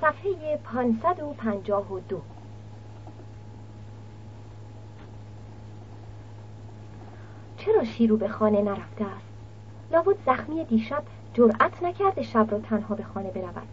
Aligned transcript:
صفحه 0.00 0.56
552 0.64 2.20
چرا 7.56 7.84
شیرو 7.84 8.16
به 8.16 8.28
خانه 8.28 8.62
نرفته 8.62 9.04
است؟ 9.04 9.26
لابد 9.92 10.16
زخمی 10.26 10.64
دیشب 10.64 11.02
جرأت 11.34 11.82
نکرده 11.82 12.22
شب 12.22 12.46
را 12.50 12.58
تنها 12.58 12.94
به 12.94 13.02
خانه 13.02 13.30
برود. 13.30 13.66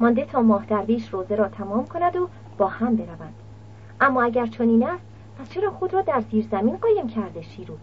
مانده 0.00 0.24
تا 0.24 0.42
ماه 0.42 0.66
درویش 0.66 1.08
روزه 1.08 1.36
را 1.36 1.48
تمام 1.48 1.86
کند 1.86 2.16
و 2.16 2.28
با 2.58 2.66
هم 2.66 2.96
بروند. 2.96 3.34
اما 4.00 4.22
اگر 4.22 4.46
چنین 4.46 4.88
است 4.88 5.04
پس 5.38 5.50
چرا 5.50 5.70
خود 5.70 5.94
را 5.94 6.02
در 6.02 6.20
زیر 6.20 6.46
زمین 6.50 6.76
قایم 6.76 7.08
کرده 7.08 7.42
شیرو؟ 7.42 7.74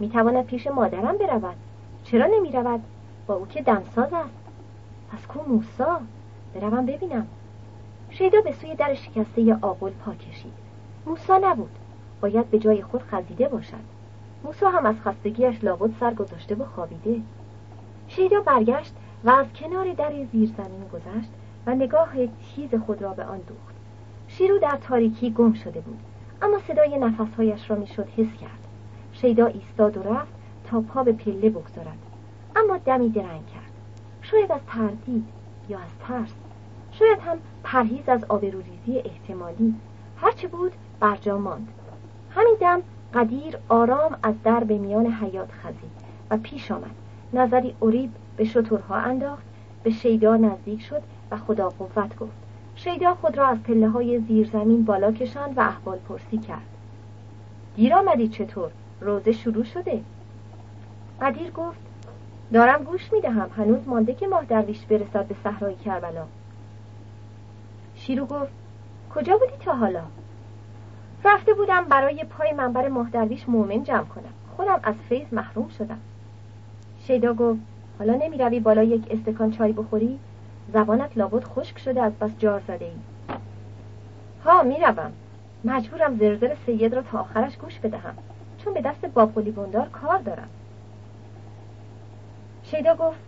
می‌تواند 0.00 0.46
پیش 0.46 0.66
مادرم 0.66 1.18
برود. 1.18 1.56
چرا 2.04 2.26
نمی 2.26 2.52
رود؟ 2.52 2.80
با 3.26 3.34
او 3.34 3.46
که 3.46 3.62
دمساز 3.62 4.12
است. 4.12 4.38
پس 5.12 5.26
کو 5.26 5.40
موسا 5.52 6.00
بروم 6.54 6.86
ببینم. 6.86 7.26
شیدا 8.10 8.40
به 8.40 8.52
سوی 8.52 8.74
در 8.74 8.94
شکسته 8.94 9.42
ی 9.42 9.52
آقل 9.52 9.90
پا 9.90 10.14
کشید. 10.14 10.52
موسا 11.06 11.38
نبود. 11.42 11.70
باید 12.20 12.50
به 12.50 12.58
جای 12.58 12.82
خود 12.82 13.02
خزیده 13.02 13.48
باشد. 13.48 13.84
موسا 14.44 14.70
هم 14.70 14.86
از 14.86 15.00
خستگیش 15.00 15.64
لابد 15.64 15.90
سر 16.00 16.14
گذاشته 16.14 16.54
و 16.54 16.64
خوابیده. 16.64 17.20
شیدا 18.08 18.40
برگشت 18.40 18.94
و 19.24 19.30
از 19.30 19.46
کنار 19.54 19.92
در 19.92 20.12
زیر 20.32 20.52
زمین 20.56 20.88
گذشت 20.92 21.30
و 21.66 21.74
نگاه 21.74 22.12
تیز 22.26 22.74
خود 22.86 23.02
را 23.02 23.12
به 23.12 23.24
آن 23.24 23.38
دوخت. 23.38 23.74
شیرو 24.28 24.58
در 24.58 24.78
تاریکی 24.88 25.30
گم 25.30 25.52
شده 25.52 25.80
بود. 25.80 25.98
اما 26.42 26.58
صدای 26.58 26.98
نفسهایش 26.98 27.70
را 27.70 27.76
می‌شد 27.76 28.08
حس 28.08 28.40
کرد. 28.40 28.66
شیدا 29.12 29.46
ایستاد 29.46 29.96
و 29.96 30.02
رفت 30.02 30.32
تا 30.64 30.80
پا 30.80 31.02
به 31.02 31.12
پله 31.12 31.50
بگذارد. 31.50 31.98
اما 32.56 32.76
دمی 32.76 33.08
درنگ 33.08 33.46
کرد. 33.46 33.72
شاید 34.22 34.52
از 34.52 34.60
تردید 34.66 35.24
یا 35.68 35.78
از 35.78 36.08
ترس 36.08 36.34
شاید 36.92 37.18
هم 37.18 37.38
پرهیز 37.64 38.08
از 38.08 38.24
آبروریزی 38.24 38.98
احتمالی. 39.04 39.74
هرچه 40.16 40.48
بود 40.48 40.72
برجا 41.00 41.38
ماند. 41.38 41.68
همین 42.30 42.56
دم 42.60 42.82
قدیر 43.14 43.58
آرام 43.68 44.16
از 44.22 44.34
در 44.44 44.64
به 44.64 44.78
میان 44.78 45.06
حیات 45.06 45.50
خزید 45.52 45.90
و 46.30 46.36
پیش 46.36 46.70
آمد. 46.70 46.94
نظری 47.32 47.74
اریب 47.82 48.10
به 48.36 48.44
شطورها 48.44 48.96
انداخت 48.96 49.42
به 49.82 49.90
شیدا 49.90 50.36
نزدیک 50.36 50.82
شد 50.82 51.02
و 51.30 51.36
خدا 51.36 51.68
قوت 51.68 52.16
گفت. 52.16 52.32
شیدا 52.74 53.14
خود 53.14 53.38
را 53.38 53.46
از 53.46 53.62
پله 53.62 53.88
های 53.88 54.20
زیر 54.20 54.48
زمین 54.52 54.84
بالا 54.84 55.12
کشاند 55.12 55.58
و 55.58 55.60
احوال 55.60 55.98
پرسی 55.98 56.38
کرد. 56.38 56.66
دیر 57.76 57.94
آمدی 57.94 58.28
چطور؟ 58.28 58.70
روزه 59.00 59.32
شروع 59.32 59.64
شده؟ 59.64 60.00
قدیر 61.20 61.50
گفت 61.50 61.91
دارم 62.52 62.84
گوش 62.84 63.12
می‌دهم. 63.12 63.50
هنوز 63.56 63.88
مانده 63.88 64.14
که 64.14 64.26
ماه 64.26 64.44
درویش 64.44 64.84
برسد 64.84 65.26
به 65.26 65.34
صحرای 65.44 65.74
کربلا. 65.74 66.24
شیرو 67.94 68.26
گفت 68.26 68.52
کجا 69.14 69.36
بودی 69.36 69.56
تا 69.64 69.72
حالا؟ 69.74 70.02
رفته 71.24 71.54
بودم 71.54 71.84
برای 71.84 72.24
پای 72.24 72.52
منبر 72.52 72.88
ماه 72.88 73.10
درویش 73.10 73.48
مومن 73.48 73.82
جمع 73.82 74.04
کنم. 74.04 74.32
خودم 74.56 74.80
از 74.82 74.94
فیض 75.08 75.32
محروم 75.32 75.68
شدم. 75.68 75.98
شیدا 77.06 77.34
گفت 77.34 77.60
حالا 77.98 78.14
نمی 78.14 78.38
روی 78.38 78.60
بالا 78.60 78.82
یک 78.82 79.06
استکان 79.10 79.50
چای 79.50 79.72
بخوری؟ 79.72 80.18
زبانت 80.72 81.18
لابد 81.18 81.44
خشک 81.44 81.78
شده 81.78 82.02
از 82.02 82.12
بس 82.12 82.38
جار 82.38 82.62
زده 82.68 82.84
ای 82.84 82.96
ها 84.44 84.62
می‌روم. 84.62 85.12
مجبورم 85.64 86.18
زرزر 86.18 86.54
سید 86.66 86.94
را 86.94 87.02
تا 87.02 87.18
آخرش 87.18 87.56
گوش 87.56 87.78
بدهم. 87.78 88.14
چون 88.58 88.74
به 88.74 88.80
دست 88.80 89.06
باب 89.06 89.50
بندار 89.50 89.88
کار 89.88 90.18
دارم. 90.18 90.48
شیدا 92.72 92.94
گفت 92.94 93.18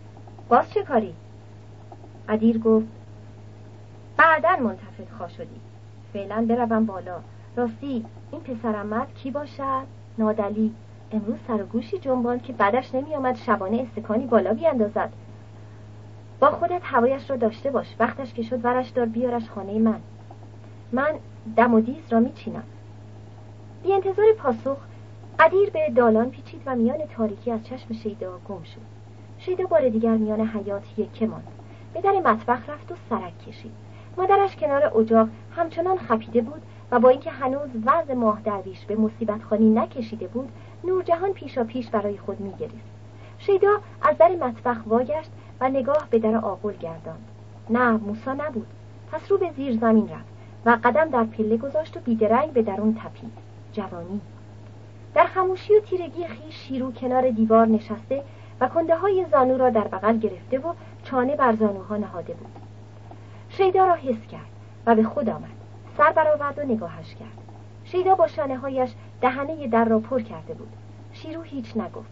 باز 0.49 0.69
چه 0.69 0.83
کاری؟ 0.83 1.13
قدیر 2.29 2.57
گفت 2.57 2.87
بعدا 4.17 4.55
منتفض 4.55 5.11
خواه 5.17 5.29
شدی. 5.29 5.59
فعلا 6.13 6.45
بروم 6.49 6.85
بالا. 6.85 7.19
راستی 7.55 8.05
این 8.31 8.41
پسرمت 8.41 9.15
کی 9.15 9.31
باشد؟ 9.31 9.83
نادلی. 10.17 10.73
امروز 11.11 11.37
سر 11.47 11.61
و 11.61 11.65
گوشی 11.65 11.97
جنبان 11.97 12.39
که 12.39 12.53
بعدش 12.53 12.95
نمی 12.95 13.15
آمد 13.15 13.35
شبانه 13.35 13.81
استکانی 13.81 14.25
بالا 14.25 14.53
بیاندازد. 14.53 15.09
با 16.39 16.51
خودت 16.51 16.81
هوایش 16.83 17.29
را 17.29 17.35
داشته 17.35 17.71
باش. 17.71 17.95
وقتش 17.99 18.33
که 18.33 18.43
شد 18.43 18.65
ورش 18.65 18.89
دار 18.89 19.05
بیارش 19.05 19.49
خانه 19.49 19.79
من. 19.79 19.99
من 20.91 21.13
دم 21.55 21.73
و 21.73 21.81
دیز 21.81 22.03
را 22.09 22.19
میچینم. 22.19 22.63
بی 23.83 23.93
انتظار 23.93 24.25
پاسخ 24.37 24.77
قدیر 25.39 25.69
به 25.69 25.89
دالان 25.95 26.29
پیچید 26.29 26.61
و 26.65 26.75
میان 26.75 26.97
تاریکی 27.15 27.51
از 27.51 27.63
چشم 27.63 27.93
شیدا 27.93 28.39
گم 28.47 28.63
شد. 28.63 28.94
شیدا 29.45 29.65
بار 29.65 29.89
دیگر 29.89 30.17
میان 30.17 30.47
حیات 30.47 30.83
یکه 30.97 31.27
ماند. 31.27 31.47
به 31.93 32.01
در 32.01 32.11
مطبخ 32.11 32.69
رفت 32.69 32.91
و 32.91 32.95
سرک 33.09 33.39
کشید. 33.39 33.71
مادرش 34.17 34.55
کنار 34.55 34.97
اجاق 34.97 35.27
همچنان 35.55 35.97
خپیده 35.97 36.41
بود 36.41 36.61
و 36.91 36.99
با 36.99 37.09
اینکه 37.09 37.31
هنوز 37.31 37.69
وضع 37.85 38.13
ماه 38.13 38.41
درویش 38.41 38.85
به 38.85 38.95
مصیبت 38.95 39.43
خانی 39.43 39.69
نکشیده 39.69 40.27
بود 40.27 40.49
نورجهان 40.83 41.33
پیشا 41.33 41.63
پیش 41.63 41.89
برای 41.89 42.17
خود 42.17 42.39
میگریست. 42.39 42.89
شیدا 43.37 43.69
از 44.01 44.17
در 44.17 44.29
مطبخ 44.29 44.77
واگشت 44.85 45.31
و 45.61 45.69
نگاه 45.69 46.07
به 46.09 46.19
در 46.19 46.35
آقل 46.35 46.73
گرداند. 46.73 47.27
نه 47.69 47.91
موسا 47.91 48.33
نبود. 48.33 48.67
پس 49.11 49.31
رو 49.31 49.37
به 49.37 49.51
زیر 49.55 49.77
زمین 49.77 50.09
رفت 50.09 50.35
و 50.65 50.77
قدم 50.83 51.09
در 51.09 51.23
پله 51.23 51.57
گذاشت 51.57 51.97
و 51.97 51.99
بیدرنگ 51.99 52.53
به 52.53 52.61
درون 52.61 52.93
تپید. 52.93 53.31
جوانی. 53.73 54.21
در 55.15 55.25
خموشی 55.25 55.73
و 55.75 55.79
تیرگی 55.79 56.27
خیش 56.27 56.55
شیرو 56.55 56.91
کنار 56.91 57.29
دیوار 57.29 57.67
نشسته 57.67 58.23
و 58.59 58.67
کنده 58.67 58.97
های 58.97 59.25
زانو 59.31 59.57
را 59.57 59.69
در 59.69 59.87
بغل 59.87 60.17
گرفته 60.17 60.59
و 60.59 60.73
چانه 61.03 61.35
بر 61.35 61.55
زانوها 61.55 61.97
نهاده 61.97 62.33
بود. 62.33 62.51
شیدا 63.49 63.85
را 63.85 63.93
حس 63.95 64.27
کرد 64.31 64.49
و 64.85 64.95
به 64.95 65.03
خود 65.03 65.29
آمد. 65.29 65.49
سر 65.97 66.11
برآورد 66.11 66.59
و 66.59 66.63
نگاهش 66.63 67.15
کرد. 67.15 67.37
شیدا 67.83 68.15
با 68.15 68.27
شانه 68.27 68.57
هایش 68.57 68.93
دهنه 69.21 69.67
در 69.67 69.85
را 69.85 69.99
پر 69.99 70.21
کرده 70.21 70.53
بود. 70.53 70.73
شیرو 71.13 71.41
هیچ 71.41 71.77
نگفت. 71.77 72.09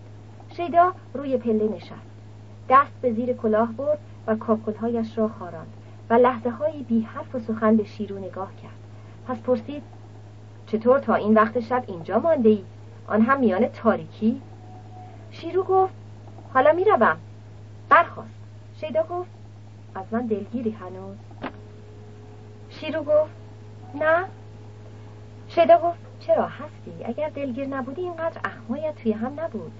شیدا 0.50 0.94
روی 1.14 1.38
پله 1.38 1.76
نشست. 1.76 2.14
دست 2.70 2.92
به 3.02 3.14
زیر 3.14 3.34
کلاه 3.34 3.72
برد 3.72 4.00
و 4.28 4.36
کاکلهایش 4.36 5.18
را 5.18 5.28
خاراند 5.28 5.74
و 6.10 6.14
لحظه 6.14 6.50
هایی 6.50 6.84
بی 6.84 7.02
حرف 7.02 7.36
و 7.36 7.40
سخن 7.40 7.78
به 7.78 7.84
شیرو 7.84 8.20
نگاه 8.20 8.56
کرد. 8.56 8.72
پس 9.28 9.38
پرسید 9.38 9.84
چطور 10.68 11.00
تا 11.00 11.16
این 11.16 11.34
وقت 11.34 11.60
شب 11.60 11.84
اینجا 11.88 12.20
مانده 12.20 12.50
ای؟ 12.50 12.64
آن 13.08 13.22
هم 13.22 13.40
میان 13.40 13.68
تاریکی؟ 13.68 14.42
شیرو 15.32 15.64
گفت 15.64 15.94
حالا 16.54 16.72
می‌روم. 16.72 17.18
برخواست 17.90 18.30
شیدا 18.80 19.04
گفت 19.04 19.30
از 19.96 20.06
من 20.12 20.26
دلگیری 20.26 20.72
هنوز. 20.72 21.18
شیرو 22.70 23.04
گفت 23.04 23.32
نه. 23.96 24.26
شیدا 25.48 25.78
گفت 25.78 25.98
چرا 26.20 26.48
هستی؟ 26.48 27.06
اگر 27.06 27.30
دلگیر 27.30 27.68
نبودی 27.68 28.02
اینقدر 28.02 28.42
اخمایت 28.46 28.96
توی 28.96 29.12
هم 29.12 29.40
نبود. 29.40 29.72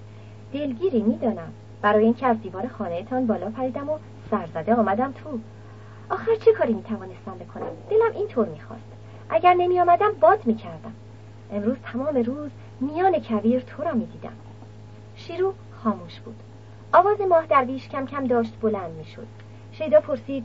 دلگیری 0.52 1.02
می‌دانم. 1.02 1.52
برای 1.82 2.04
اینکه 2.04 2.26
از 2.26 2.42
دیوار 2.42 2.68
خانهتان 2.68 3.26
بالا 3.26 3.50
پریدم 3.50 3.88
و 3.88 3.98
سرزده 4.30 4.74
آمدم 4.74 5.12
تو. 5.12 5.38
آخر 6.10 6.34
چه 6.44 6.52
کاری 6.52 6.72
می‌توانستم 6.72 7.38
بکنم؟ 7.40 7.70
دلم 7.90 8.12
اینطور 8.14 8.48
می‌خواست. 8.48 8.82
اگر 9.30 9.54
نمی 9.54 9.80
آمدم 9.80 10.12
باد 10.20 10.46
می‌کردم. 10.46 10.92
امروز 11.52 11.76
تمام 11.92 12.16
روز 12.16 12.50
میان 12.80 13.18
کویر 13.20 13.60
تو 13.60 13.82
را 13.82 13.92
می‌دیدم. 13.92 14.36
شیرو 15.16 15.54
خاموش 15.84 16.20
بود. 16.20 16.36
آواز 16.94 17.20
ماه 17.20 17.46
درویش 17.46 17.88
کم 17.88 18.06
کم 18.06 18.26
داشت 18.26 18.52
بلند 18.60 18.90
می‌شد. 18.98 19.26
شیدا 19.72 20.00
پرسید 20.00 20.44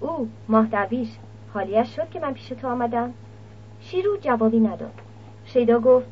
او 0.00 0.28
ماه 0.48 0.66
درویش 0.66 1.08
حالیش 1.54 1.96
شد 1.96 2.10
که 2.10 2.20
من 2.20 2.32
پیش 2.32 2.48
تو 2.48 2.68
آمدم؟ 2.68 3.12
شیرو 3.80 4.16
جوابی 4.16 4.60
نداد. 4.60 4.92
شیدا 5.44 5.80
گفت 5.80 6.06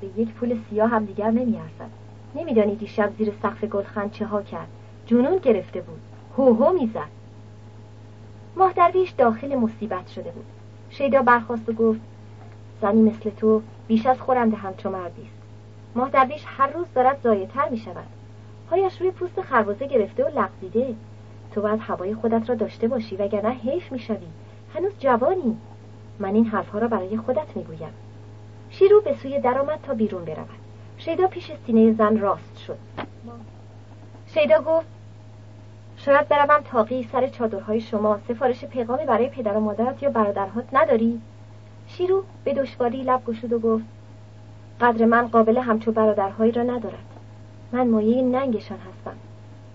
به 0.00 0.06
یک 0.16 0.28
پول 0.28 0.58
سیاه 0.70 0.90
هم 0.90 1.04
دیگر 1.04 1.30
نمیارزد. 1.30 1.90
نمیدانی 2.34 2.76
دیشب 2.76 3.12
زیر 3.18 3.32
سقف 3.42 3.64
گلخند 3.64 4.12
چه 4.12 4.26
ها 4.26 4.42
کرد. 4.42 4.68
جنون 5.06 5.38
گرفته 5.38 5.80
بود. 5.80 6.00
هو 6.36 6.52
هو 6.52 6.72
می‌زد. 6.72 7.10
ماه 8.56 8.72
درویش 8.72 9.10
داخل 9.10 9.56
مصیبت 9.56 10.08
شده 10.08 10.30
بود. 10.30 10.46
شیدا 10.90 11.22
برخواست 11.22 11.68
و 11.68 11.72
گفت 11.72 12.00
زنی 12.82 13.02
مثل 13.02 13.30
تو 13.30 13.62
بیش 13.88 14.06
از 14.06 14.20
خورنده 14.20 14.56
همچو 14.56 14.90
مردی 14.90 15.22
است. 15.22 15.42
ماه 15.94 16.10
درویش 16.10 16.44
هر 16.46 16.66
روز 16.66 16.86
دارد 16.94 17.20
زایتر 17.22 17.68
می 17.68 17.78
شود 17.78 18.19
پایش 18.70 19.00
روی 19.00 19.10
پوست 19.10 19.40
خربزه 19.40 19.86
گرفته 19.86 20.24
و 20.24 20.38
لغزیده 20.38 20.94
تو 21.54 21.60
باید 21.60 21.80
هوای 21.80 22.14
خودت 22.14 22.48
را 22.48 22.54
داشته 22.54 22.88
باشی 22.88 23.16
وگرنه 23.16 23.50
حیف 23.50 23.92
می‌شوی. 23.92 24.26
هنوز 24.74 24.92
جوانی. 24.98 25.56
من 26.18 26.34
این 26.34 26.46
حرفها 26.46 26.78
را 26.78 26.88
برای 26.88 27.16
خودت 27.16 27.56
می‌گویم. 27.56 27.92
شیرو 28.70 29.00
به 29.00 29.14
سوی 29.14 29.40
درآمد 29.40 29.78
تا 29.82 29.94
بیرون 29.94 30.24
برود. 30.24 30.48
شیدا 30.98 31.26
پیش 31.26 31.52
سینه 31.66 31.92
زن 31.92 32.18
راست 32.18 32.58
شد. 32.66 32.78
شیدا 34.26 34.62
گفت 34.62 34.86
شاید 35.96 36.28
بروم 36.28 36.60
تاقی 36.60 37.08
سر 37.12 37.26
چادرهای 37.26 37.80
شما 37.80 38.18
سفارش 38.28 38.64
پیغامی 38.64 39.04
برای 39.04 39.28
پدر 39.28 39.56
و 39.56 39.60
مادرت 39.60 40.02
یا 40.02 40.10
برادرهات 40.10 40.64
نداری؟ 40.72 41.20
شیرو 41.86 42.24
به 42.44 42.54
دشواری 42.54 43.02
لب 43.02 43.24
گشود 43.24 43.52
و 43.52 43.58
گفت 43.58 43.84
قدر 44.80 45.04
من 45.04 45.26
قابل 45.26 45.58
همچو 45.58 45.92
برادرهایی 45.92 46.52
را 46.52 46.62
ندارد 46.62 47.09
من 47.72 47.88
مایه 47.88 48.22
ننگشان 48.22 48.78
هستم. 48.78 49.16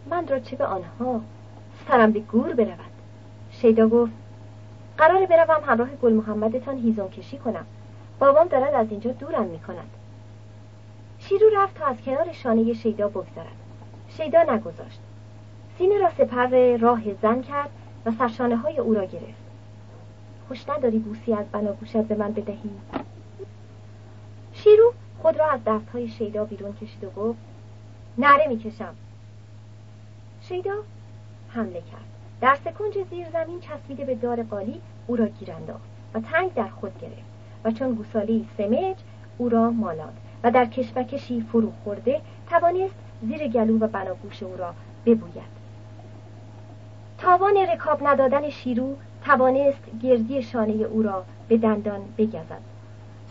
من 0.10 0.28
را 0.28 0.40
چه 0.40 0.56
به 0.56 0.66
آنها؟ 0.66 1.22
سرم 1.88 2.12
به 2.12 2.20
گور 2.20 2.54
برود. 2.54 2.80
شیدا 3.52 3.88
گفت 3.88 4.12
قرار 4.98 5.26
بروم 5.26 5.64
همراه 5.66 5.90
گل 5.90 6.14
محمدتان 6.14 6.78
هیزم 6.78 7.08
کشی 7.08 7.38
کنم. 7.38 7.66
بابام 8.20 8.48
دارد 8.48 8.74
از 8.74 8.88
اینجا 8.92 9.12
دورم 9.12 9.46
می‌کند. 9.46 9.90
شیرو 11.20 11.50
رفت 11.56 11.78
تا 11.78 11.86
از 11.86 11.96
کنار 12.06 12.32
شانه 12.32 12.74
شیدا 12.74 13.08
بگذرد. 13.08 13.56
شیدا 14.10 14.44
نگذاشت. 14.44 15.00
سینه 15.78 15.98
را 15.98 16.10
سپر 16.10 16.78
راه 16.78 17.02
زن 17.22 17.42
کرد 17.42 17.70
و 18.06 18.12
سرشانه 18.12 18.56
های 18.56 18.78
او 18.78 18.94
را 18.94 19.06
گرفت. 19.06 19.46
خوش 20.48 20.70
نداری 20.70 21.00
بوسی 21.00 21.34
از 21.34 21.46
بناگوشت 21.52 21.98
به 21.98 22.16
من 22.16 22.32
بدهی؟ 22.34 22.70
شیرو 24.54 24.94
خود 25.22 25.40
را 25.40 25.52
از 25.52 25.60
دستهای 25.66 26.08
شیدا 26.08 26.46
بیرون 26.46 26.74
کشید 26.74 27.04
و 27.04 27.10
گفت 27.10 27.40
نره 28.18 28.48
می‌کشم. 28.48 28.96
شیدا 30.42 30.76
حمله 31.50 31.82
کرد. 31.82 32.06
در 32.42 32.56
سکنج 32.56 32.94
زیر 33.10 33.28
زمین 33.30 33.60
چسبیده 33.60 34.06
به 34.06 34.16
دار 34.16 34.44
قالی 34.44 34.82
او 35.08 35.16
را 35.16 35.28
گیر 35.28 35.50
و 36.14 36.20
تنگ 36.20 36.54
در 36.54 36.68
خود 36.68 37.02
گرفت 37.02 37.36
و 37.64 37.72
چون 37.72 37.94
گوسالی 37.94 38.48
سمج 38.58 38.96
او 39.38 39.50
را 39.50 39.72
مالاد 39.72 40.14
و 40.44 40.52
در 40.52 40.66
کشمکشی 40.66 41.42
فرو 41.42 41.72
خورده 41.84 42.22
توانست 42.50 42.96
زیر 43.22 43.48
گلو 43.48 43.80
و 43.80 43.88
بناگوش 43.88 44.44
او 44.44 44.58
را 44.58 44.74
ببوید. 45.06 45.56
تاوان 47.18 47.58
رکاب 47.58 48.08
ندادن 48.08 48.50
شیرو 48.50 48.96
توانست 49.26 50.02
گردی 50.04 50.42
شانه 50.42 50.74
او 50.74 51.04
را 51.04 51.26
به 51.48 51.58
دندان 51.58 52.02
بگزد. 52.18 52.62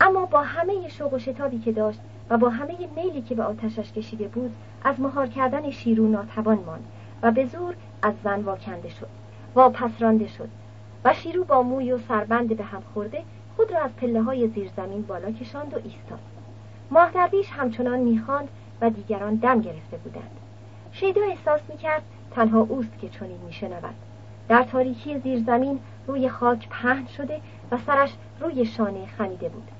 اما 0.01 0.25
با 0.25 0.41
همه 0.41 0.89
شوق 0.89 1.13
و 1.13 1.19
شتابی 1.19 1.59
که 1.59 1.71
داشت 1.71 1.99
و 2.29 2.37
با 2.37 2.49
همه 2.49 2.89
میلی 2.95 3.21
که 3.21 3.35
به 3.35 3.43
آتشش 3.43 3.91
کشیده 3.91 4.27
بود 4.27 4.55
از 4.83 4.99
مهار 4.99 5.27
کردن 5.27 5.69
شیرو 5.71 6.07
ناتوان 6.07 6.59
ماند 6.65 6.83
و 7.21 7.31
به 7.31 7.45
زور 7.45 7.75
از 8.01 8.13
زن 8.23 8.41
واکنده 8.41 8.89
شد 8.89 9.07
واپس 9.55 9.91
رانده 9.99 10.27
شد 10.27 10.49
و 11.05 11.13
شیرو 11.13 11.43
با 11.43 11.61
موی 11.61 11.91
و 11.91 11.97
سربند 11.97 12.57
به 12.57 12.63
هم 12.63 12.81
خورده 12.93 13.23
خود 13.55 13.71
را 13.71 13.79
از 13.79 13.91
پله 13.95 14.21
های 14.21 14.47
زیر 14.47 14.69
زمین 14.77 15.01
بالا 15.01 15.31
کشاند 15.31 15.73
و 15.73 15.77
ایستاد. 15.83 16.19
ماه 16.91 17.11
درویش 17.11 17.49
همچنان 17.49 17.99
می‌خواند 17.99 18.49
و 18.81 18.89
دیگران 18.89 19.35
دم 19.35 19.61
گرفته 19.61 19.97
بودند. 19.97 20.31
شیدا 20.91 21.21
احساس 21.21 21.61
می‌کرد 21.69 22.03
تنها 22.31 22.59
اوست 22.59 22.99
که 23.01 23.09
چنین 23.09 23.39
میشنود. 23.45 23.95
در 24.49 24.63
تاریکی 24.63 25.19
زیر 25.19 25.39
زمین 25.39 25.79
روی 26.07 26.29
خاک 26.29 26.69
پهن 26.69 27.07
شده 27.07 27.41
و 27.71 27.77
سرش 27.77 28.13
روی 28.39 28.65
شانه 28.65 29.05
خمیده 29.17 29.49
بود. 29.49 29.71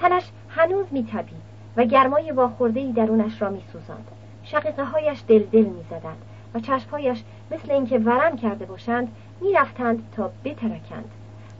تنش 0.00 0.30
هنوز 0.48 0.86
میتپید. 0.90 1.53
و 1.76 1.84
گرمای 1.84 2.30
واخوردهای 2.30 2.92
درونش 2.92 3.42
را 3.42 3.50
میسوزاند. 3.50 4.08
شقیقه 4.44 4.84
هایش 4.84 5.22
دل 5.28 5.42
دل 5.42 5.64
می‌زدند 5.64 6.22
و 6.54 6.60
چشمهایش 6.60 7.22
مثل 7.50 7.70
اینکه 7.70 7.98
ورم 7.98 8.36
کرده 8.36 8.64
باشند 8.64 9.16
می‌رفتند 9.40 10.08
تا 10.16 10.30
بترکند. 10.44 11.10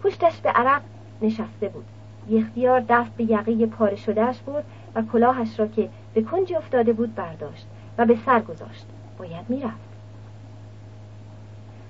پشتش 0.03 0.41
به 0.41 0.51
عرق 0.51 0.83
نشسته 1.23 1.69
بود. 1.69 1.85
اختیار 2.33 2.81
دست 2.81 3.11
به 3.11 3.25
یقه 3.25 3.67
پاره 3.67 3.97
شدهش 3.97 4.39
برد 4.39 4.65
و 4.95 5.03
کلاهش 5.03 5.61
را 5.61 5.67
که 5.67 5.89
به 6.15 6.23
کنج 6.23 6.53
افتاده 6.53 6.93
بود 6.93 7.15
برداشت 7.15 7.67
و 7.99 8.07
به 8.07 8.19
سر 8.27 8.41
گذاشت. 8.41 8.87
باید 9.19 9.45
می‌رفت. 9.49 9.85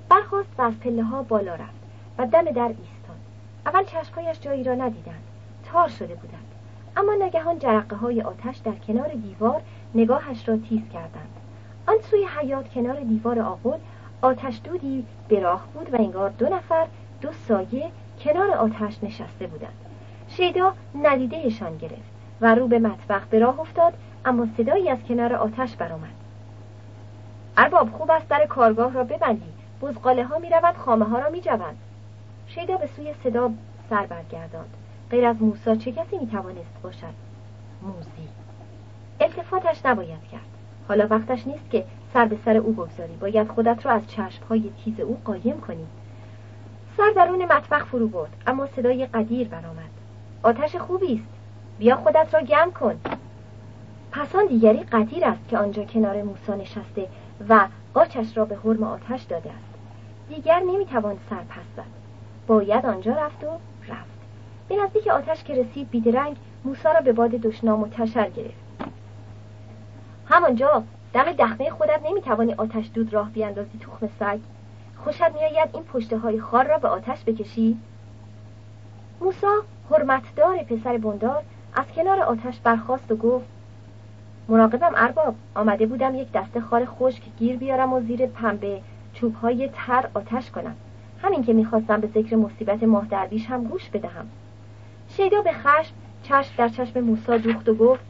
برخواست 0.09 0.49
و 0.59 0.63
از 0.63 0.81
پله 0.81 1.03
ها 1.03 1.23
بالا 1.23 1.55
رفت 1.55 1.85
و 2.19 2.27
دم 2.27 2.45
در 2.45 2.69
ایستاد. 2.69 3.17
اول 3.67 3.85
چشمهایش 3.85 4.41
جایی 4.41 4.65
را 4.65 4.75
ندیدند. 4.75 5.23
تار 5.73 5.89
شده 5.89 6.15
بودند. 6.15 6.54
اما 6.97 7.15
ناگهان 7.15 7.59
جرقه 7.59 7.97
های 7.97 8.23
آتش 8.23 8.57
در 8.57 8.73
کنار 8.73 9.09
دیوار 9.09 9.63
نگاهش 9.95 10.49
را 10.49 10.57
تیز 10.57 10.89
کردند. 10.93 11.37
آن 11.89 11.97
سوی 12.03 12.25
حیات 12.25 12.69
کنار 12.69 13.01
دیوار 13.01 13.41
آقل 13.41 13.79
آتش 14.23 14.61
دودی 14.65 15.07
به 15.29 15.41
راه 15.41 15.67
بود 15.75 15.95
و 15.95 15.97
انگار 15.97 16.31
دو 16.31 16.49
نفر 16.49 16.87
دو 17.21 17.33
سایه 17.33 17.91
کنار 18.21 18.51
آتش 18.51 19.05
نشسته 19.05 19.47
بودند. 19.47 19.75
شیدا 20.29 20.73
ندیدهشان 21.03 21.77
گرفت 21.77 22.15
و 22.41 22.55
رو 22.55 22.69
به 22.69 22.79
مطبخ 22.79 23.27
به 23.27 23.39
راه 23.39 23.61
افتاد 23.61 23.95
اما 24.25 24.47
صدایی 24.57 24.91
از 24.91 24.99
کنار 25.09 25.35
آتش 25.35 25.77
برآمد. 25.77 26.15
ارباب 27.57 27.91
خوب 27.91 28.11
است 28.11 28.29
در 28.29 28.47
کارگاه 28.47 28.93
را 28.93 29.05
ببندی. 29.05 29.53
بزقاله 29.83 30.25
ها 30.25 30.39
می 30.39 30.51
رود 30.51 30.77
خامه 30.77 31.05
ها 31.05 31.19
را 31.19 31.31
می 31.31 31.41
جوند. 31.41 31.77
شیدا 32.47 32.77
به 32.77 32.87
سوی 32.87 33.15
صدا 33.25 33.51
سر 33.91 34.07
برگرداند. 34.07 34.77
غیر 35.15 35.27
از 35.27 35.43
موسا 35.43 35.77
چه 35.77 35.93
کسی 35.93 36.19
می 36.19 36.27
توانست 36.27 36.83
باشد؟ 36.83 37.15
موزی 37.83 38.29
التفاتش 39.21 39.87
نباید 39.87 40.29
کرد. 40.33 40.41
حالا 40.89 41.07
وقتش 41.11 41.47
نیست 41.47 41.71
که 41.71 41.85
سر 42.15 42.25
به 42.25 42.37
سر 42.45 42.57
او 42.57 42.73
بگذاری. 42.73 43.17
باید 43.17 43.49
خودت 43.49 43.87
را 43.87 43.93
از 43.93 44.11
چشمهای 44.11 44.73
تیز 44.85 45.01
او 45.01 45.19
قایم 45.25 45.61
کنی. 45.61 45.87
سر 46.97 47.11
درون 47.17 47.45
مطبخ 47.45 47.85
فرو 47.85 48.09
برد 48.09 48.31
اما 48.47 48.67
صدای 48.67 49.07
قدیر 49.07 49.49
برآمد. 49.49 49.91
آتش 50.43 50.77
خوبی 50.77 51.15
است. 51.15 51.29
بیا 51.79 51.97
خودت 51.97 52.35
را 52.35 52.41
گم 52.41 52.71
کن. 52.71 53.01
پسان 54.13 54.47
دیگری 54.47 54.83
قدیر 54.83 55.25
است 55.25 55.49
که 55.49 55.59
آنجا 55.59 55.85
کنار 55.85 56.23
موسا 56.23 56.55
نشسته 56.55 57.09
و 57.49 57.69
قاچش 57.95 58.37
را 58.37 58.45
به 58.45 58.57
حرم 58.57 58.83
آتش 58.83 59.23
داده 59.23 59.51
است. 59.51 59.75
دیگر 60.29 60.61
نمی‌توان 60.61 61.17
سر 61.31 61.37
پس 61.37 61.67
زد. 61.77 61.85
باید 62.47 62.87
آنجا 62.87 63.13
رفت 63.13 63.45
و 63.45 63.49
به 64.69 64.77
نزدیک 64.77 65.07
آتش 65.07 65.45
که 65.45 65.55
رسید 65.55 65.91
بیدرنگ 65.91 66.37
موسا 66.65 66.93
را 66.93 67.01
به 67.01 67.13
باد 67.13 67.31
دشنام 67.31 67.83
و 67.83 67.89
تشر 67.89 68.31
گرفت. 68.31 68.65
همانجا 70.27 70.85
دم 71.13 71.33
دخمه 71.33 71.71
خودت 71.71 72.01
نمی‌توانی 72.11 72.55
آتش 72.55 72.91
دود 72.95 73.15
راه 73.15 73.31
بیاندازی 73.31 73.79
تخم 73.79 74.09
سگ. 74.21 74.39
خوشت 75.05 75.23
میآید 75.23 75.69
این 75.73 75.83
پشته 75.83 76.19
های 76.19 76.41
خار 76.41 76.67
را 76.67 76.79
به 76.79 76.89
آتش 76.89 77.25
بکشی؟ 77.27 77.79
موسا 79.21 79.53
حرمتدار 79.91 80.59
پسر 80.59 80.99
بندار 80.99 81.43
از 81.75 81.85
کنار 81.97 82.21
آتش 82.21 82.61
برخاست 82.61 83.13
و 83.13 83.17
گفت 83.17 83.47
مراقبم 84.49 84.93
ارباب 84.97 85.35
آمده 85.55 85.87
بودم 85.87 86.15
یک 86.15 86.33
دسته 86.33 86.61
خار 86.61 86.85
خشک 86.85 87.23
گیر 87.39 87.57
بیارم 87.57 87.93
و 87.93 88.01
زیر 88.01 88.27
پنبه 88.27 88.81
چوبهای 89.15 89.71
تر 89.75 90.09
آتش 90.15 90.51
کنم. 90.51 90.75
همین 91.23 91.45
که 91.45 91.53
می‌خواستم 91.53 92.01
به 92.01 92.07
ذکر 92.07 92.37
مصیبت 92.37 92.83
ماه 92.83 93.07
درویش 93.07 93.47
هم 93.47 93.65
گوش 93.65 93.91
بدهم. 93.91 94.29
شیدا 95.17 95.43
به 95.43 95.53
خشم 95.53 95.95
چشم 96.23 96.53
در 96.57 96.69
چشم 96.69 97.01
موسا 97.01 97.39
دوخت 97.39 97.69
و 97.69 97.75
گفت 97.75 98.05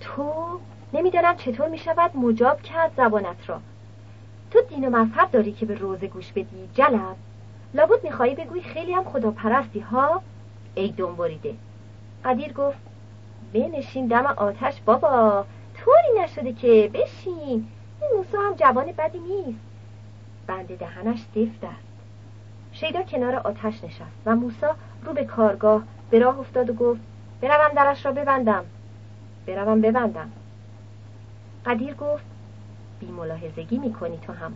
تو 0.00 0.34
نمی‌دانم 0.92 1.36
چطور 1.36 1.68
می‌شود 1.68 2.16
مجاب 2.16 2.62
کرد 2.62 2.92
زبانت 2.96 3.48
را. 3.48 3.60
تو 4.50 4.60
دین 4.68 4.88
و 4.88 4.90
مذهب 4.90 5.30
داری 5.30 5.52
که 5.52 5.66
به 5.66 5.74
روزه 5.74 6.06
گوش 6.06 6.32
بدی 6.32 6.68
جلب. 6.74 7.16
لابد 7.74 8.04
می‌خواهی 8.04 8.34
بگویی 8.34 8.62
خیلی 8.62 8.92
هم 8.92 9.04
خدا 9.04 9.30
پرستی 9.30 9.80
ها؟ 9.80 10.22
ای 10.74 10.88
دنباریده 10.88 11.54
قدیر 12.24 12.52
گفت 12.52 12.78
بنشین 13.52 14.06
دم 14.06 14.26
آتش 14.26 14.80
بابا 14.80 15.44
طوری 15.74 16.22
نشده 16.24 16.52
که 16.52 16.90
بشین. 16.94 17.68
این 18.00 18.10
موسا 18.16 18.38
هم 18.38 18.54
جوان 18.54 18.92
بدی 18.98 19.18
نیست. 19.18 19.60
بند 20.46 20.78
دهنش 20.78 21.18
سفت 21.18 21.64
است 21.64 21.89
شیدا 22.80 23.02
کنار 23.02 23.34
آتش 23.34 23.84
نشست 23.84 24.22
و 24.26 24.36
موسا 24.36 24.76
رو 25.04 25.12
به 25.12 25.24
کارگاه 25.24 25.82
به 26.10 26.18
راه 26.18 26.38
افتاد 26.38 26.70
و 26.70 26.72
گفت 26.72 27.00
بروم 27.40 27.74
درش 27.76 28.06
را 28.06 28.12
ببندم. 28.12 28.64
بروم 29.46 29.80
ببندم. 29.80 30.30
قدیر 31.66 31.94
گفت 31.94 32.24
بی 33.00 33.06
ملاحظگی 33.06 33.78
می‌کنی 33.78 34.18
تو 34.18 34.32
هم. 34.32 34.52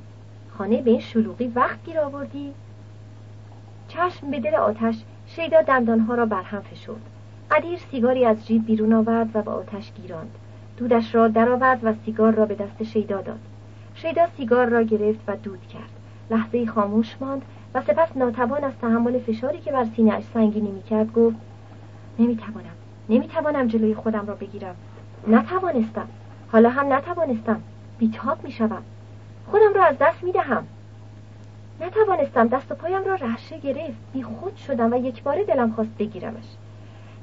خانه 0.59 0.83
به 0.83 0.91
این 0.91 1.01
شلوغی 1.01 1.49
وقت 1.49 1.85
گیر 1.85 2.01
آوردی؟ 2.01 2.53
چشم 3.89 4.31
به 4.31 4.41
دل 4.41 4.55
آتش 4.55 4.97
شیدا 5.27 5.63
دندانها 5.63 6.15
را 6.15 6.27
برهم 6.27 6.61
فشرد. 6.61 7.11
قدیر 7.51 7.79
سیگاری 7.91 8.25
از 8.25 8.47
جیب 8.47 8.67
بیرون 8.67 8.93
آورد 8.93 9.37
و 9.37 9.43
به 9.43 9.51
آتش 9.51 9.93
گیراند. 9.93 10.35
دودش 10.77 11.15
را 11.15 11.29
درآورد 11.29 11.81
و 11.85 11.95
سیگار 12.05 12.33
را 12.33 12.47
به 12.47 12.55
دست 12.55 12.83
شیدا 12.83 13.21
داد. 13.21 13.41
شیدا 13.95 14.27
سیگار 14.37 14.67
را 14.67 14.83
گرفت 14.83 15.21
و 15.27 15.37
دود 15.37 15.67
کرد. 15.69 15.91
لحظه 16.31 16.67
خاموش 16.67 17.17
ماند 17.21 17.43
و 17.75 17.83
سپس 17.83 18.17
ناتوان 18.17 18.65
از 18.65 18.73
تحمل 18.81 19.19
فشاری 19.19 19.61
که 19.61 19.73
بر 19.73 19.85
سینهاش 19.97 20.25
سنگینی 20.35 20.71
می‌کرد 20.71 21.13
گفت 21.13 21.37
نمی‌توانم 22.19 22.75
نمی‌توانم 23.09 23.67
جلوی 23.67 23.95
خودم 23.95 24.27
را 24.27 24.35
بگیرم. 24.35 24.75
نتوانستم. 25.29 26.09
حالا 26.53 26.71
هم 26.71 26.93
نتوانستم. 26.93 27.61
بیتاب 27.99 28.45
می‌شوم. 28.45 28.83
خودم 29.51 29.75
را 29.75 29.85
از 29.85 29.97
دست 30.01 30.25
می‌دهم. 30.25 30.67
نتوانستم 31.81 32.49
دست 32.49 32.73
و 32.73 32.75
پایم 32.75 33.05
را 33.05 33.15
رهشه 33.15 33.59
گرفت. 33.59 33.99
بی 34.13 34.23
خود 34.23 34.57
شدم 34.57 34.93
و 34.93 34.97
یک 34.97 35.23
بار 35.23 35.43
دلم 35.43 35.73
خواست 35.73 35.91
بگیرمش. 35.99 36.45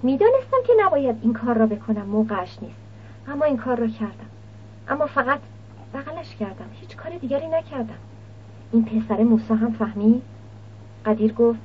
می‌دانستم 0.04 0.58
که 0.68 0.74
نباید 0.86 1.16
این 1.22 1.34
کار 1.34 1.58
را 1.58 1.66
بکنم. 1.66 2.06
موقعش 2.06 2.58
نیست. 2.62 2.82
اما 3.28 3.46
این 3.46 3.58
کار 3.58 3.80
را 3.80 3.88
کردم. 3.88 4.30
اما 4.88 5.06
فقط 5.06 5.40
بغلش 5.94 6.36
کردم. 6.36 6.70
هیچ 6.82 6.98
کار 6.98 7.12
دیگری 7.18 7.48
نکردم. 7.48 8.00
این 8.72 8.86
پسر 8.86 9.24
موسا 9.24 9.56
هم 9.56 9.72
فهمید؟ 9.72 10.22
قدیر 11.06 11.34
گفت 11.34 11.60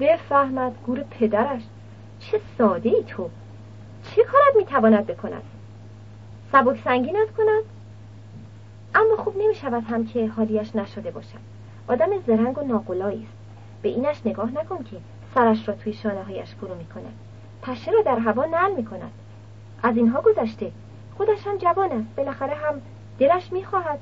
بفهمد 0.00 0.72
گور 0.86 1.04
پدرش 1.10 1.62
چه 2.18 2.40
ساده 2.58 2.88
ای 2.88 3.04
تو. 3.04 3.30
چه 4.02 4.24
کارت 4.24 4.56
می‌تواند 4.56 5.06
بکند؟ 5.06 5.42
سبک 6.52 6.80
سنگینت 6.84 7.30
کند؟ 7.36 7.62
اما 8.94 9.16
خوب 9.16 9.36
نمی 9.38 9.54
شود 9.54 9.84
هم 9.84 10.06
که 10.06 10.28
حالیش 10.28 10.76
نشده 10.76 11.10
باشد. 11.10 11.38
آدم 11.88 12.06
زرنگ 12.26 12.58
و 12.58 12.62
ناقلایی 12.62 13.22
است. 13.22 13.38
به 13.82 13.88
اینش 13.88 14.26
نگاه 14.26 14.50
نکن 14.50 14.84
که 14.84 14.96
سرش 15.34 15.68
را 15.68 15.74
توی 15.74 15.92
شانه 15.92 16.22
هایش 16.22 16.54
فرو 16.54 16.74
می‌کند. 16.74 17.14
پشه 17.62 17.90
را 17.90 18.02
در 18.02 18.18
هوا 18.18 18.44
نل 18.44 18.74
می‌کند. 18.76 19.12
از 19.82 19.96
اینها 19.96 20.20
گذشته. 20.20 20.72
خودش 21.16 21.46
هم 21.46 21.56
جوان 21.56 21.92
است. 21.92 22.16
بالاخره 22.16 22.54
هم 22.54 22.80
دلش 23.18 23.52
می‌خواهد. 23.52 23.98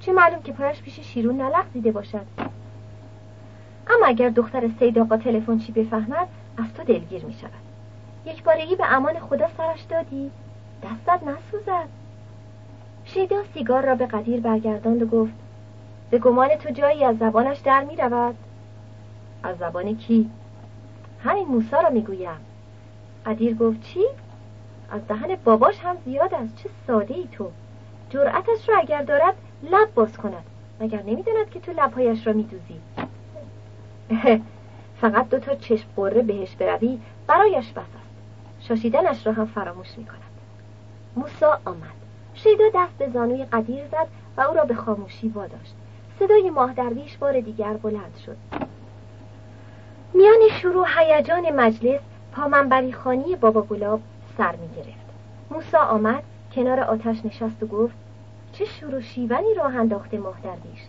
چه 0.00 0.12
معلوم 0.12 0.42
که 0.42 0.52
پایش 0.52 0.82
پیش 0.82 1.00
شیرون 1.00 1.40
نلغزیده 1.40 1.92
باشد. 1.92 2.26
اما 3.90 4.06
اگر 4.06 4.28
دختر 4.28 4.70
سید 4.78 4.98
آقا 4.98 5.16
تلفن 5.16 5.58
چی 5.58 5.72
بفهمد 5.72 6.28
از 6.58 6.74
تو 6.74 6.82
دلگیر 6.84 7.24
می 7.24 7.32
شود 7.32 7.50
یک 8.26 8.44
بارگی 8.44 8.76
به 8.76 8.92
امان 8.92 9.18
خدا 9.18 9.48
سرش 9.56 9.82
دادی 9.82 10.30
دستت 10.82 11.22
نسوزد. 11.22 11.88
شیدا 13.04 13.36
سیگار 13.54 13.86
را 13.86 13.94
به 13.94 14.06
قدیر 14.06 14.40
برگرداند 14.40 15.02
و 15.02 15.06
گفت 15.06 15.32
به 16.10 16.18
گمان 16.18 16.48
تو 16.48 16.70
جایی 16.70 17.04
از 17.04 17.18
زبانش 17.18 17.58
در 17.58 17.84
می 17.84 17.96
رود 17.96 18.34
از 19.42 19.58
زبان 19.58 19.96
کی؟ 19.96 20.30
همین 21.24 21.48
موسا 21.48 21.80
را 21.80 21.90
می‌گویم. 21.90 22.40
قدیر 23.26 23.54
گفت 23.54 23.82
چی؟ 23.82 24.04
از 24.90 25.06
دهن 25.08 25.36
باباش 25.44 25.78
هم 25.80 25.96
زیاد 26.04 26.34
است 26.34 26.56
چه 26.56 26.68
ساده 26.86 27.14
ای 27.14 27.28
تو. 27.32 27.50
جرأتش 28.10 28.68
را 28.68 28.78
اگر 28.78 29.02
دارد 29.02 29.34
لب 29.62 29.94
باز 29.94 30.16
کند 30.16 30.44
مگر 30.80 31.02
نمی‌داند 31.02 31.50
که 31.50 31.60
تو 31.60 31.72
لبهایش 31.72 32.26
را 32.26 32.32
میدوزی. 32.32 32.80
فقط 35.00 35.28
دو 35.28 35.38
تا 35.38 35.54
چشم 35.54 35.88
قره 35.96 36.22
بهش 36.22 36.56
بروی 36.56 37.00
برایش 37.26 37.72
بس 37.72 37.78
است 37.78 38.12
شاشیدنش 38.60 39.26
را 39.26 39.32
هم 39.32 39.46
فراموش 39.46 39.98
می 39.98 40.04
کند 40.04 40.32
موسا 41.16 41.60
آمد. 41.64 42.02
شیدا 42.34 42.64
دست 42.74 42.98
به 42.98 43.08
زانوی 43.08 43.44
قدیر 43.44 43.86
زد 43.86 44.06
و 44.36 44.40
او 44.40 44.54
را 44.54 44.64
به 44.64 44.74
خاموشی 44.74 45.28
واداشت. 45.28 45.74
صدای 46.18 46.50
ماه 46.50 46.72
درویش 46.72 47.16
بار 47.16 47.40
دیگر 47.40 47.72
بلند 47.72 48.16
شد. 48.26 48.36
میان 50.14 50.48
شروع 50.60 50.86
هیجان 50.98 51.50
مجلس 51.50 52.00
پامنبری 52.32 52.92
خانی 52.92 53.36
بابا 53.36 53.62
گلاب 53.62 54.00
سر 54.38 54.56
می 54.56 54.68
گرفت. 54.76 55.12
موسا 55.50 55.78
آمد 55.78 56.22
کنار 56.54 56.80
آتش 56.80 57.24
نشست 57.24 57.62
و 57.62 57.66
گفت 57.66 57.94
چه 58.52 58.64
شروع 58.64 59.00
شیونی 59.00 59.54
راه 59.56 59.76
انداخته 59.76 60.18
ماه 60.18 60.40
درویش؟ 60.40 60.80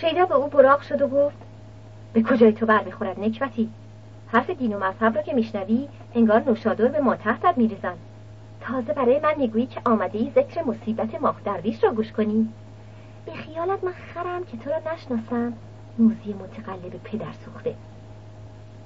شیدا 0.00 0.26
به 0.26 0.34
او 0.34 0.48
براق 0.48 0.80
شد 0.80 1.02
و 1.02 1.08
گفت 1.08 1.36
به 2.12 2.22
کجای 2.22 2.52
تو 2.52 2.66
بر 2.66 2.82
بخورد 2.82 3.20
نکبتی؟ 3.20 3.70
حرف 4.26 4.50
دین 4.50 4.74
و 4.74 4.78
مذهب 4.78 5.16
را 5.16 5.22
که 5.22 5.34
میشنوی 5.34 5.88
انگار 6.14 6.42
نوشادر 6.46 6.88
به 6.88 7.00
ماتحتت 7.00 7.58
میریزند 7.58 7.98
تازه 8.60 8.92
برای 8.92 9.20
من 9.20 9.34
می‌گویی 9.38 9.66
که 9.66 9.80
آمده 9.84 10.18
ای 10.18 10.30
ذکر 10.34 10.62
مصیبت 10.62 11.22
ماه 11.22 11.36
درویش 11.44 11.84
را 11.84 11.90
گوش 11.90 12.12
کنی. 12.12 12.48
به 13.26 13.32
خیالت 13.32 13.84
من 13.84 13.92
خرم 14.14 14.44
که 14.44 14.56
تو 14.56 14.70
را 14.70 14.76
نشناسم. 14.92 15.52
موزی 15.98 16.32
متقلب 16.32 17.02
پدر 17.04 17.32
سوخته. 17.44 17.74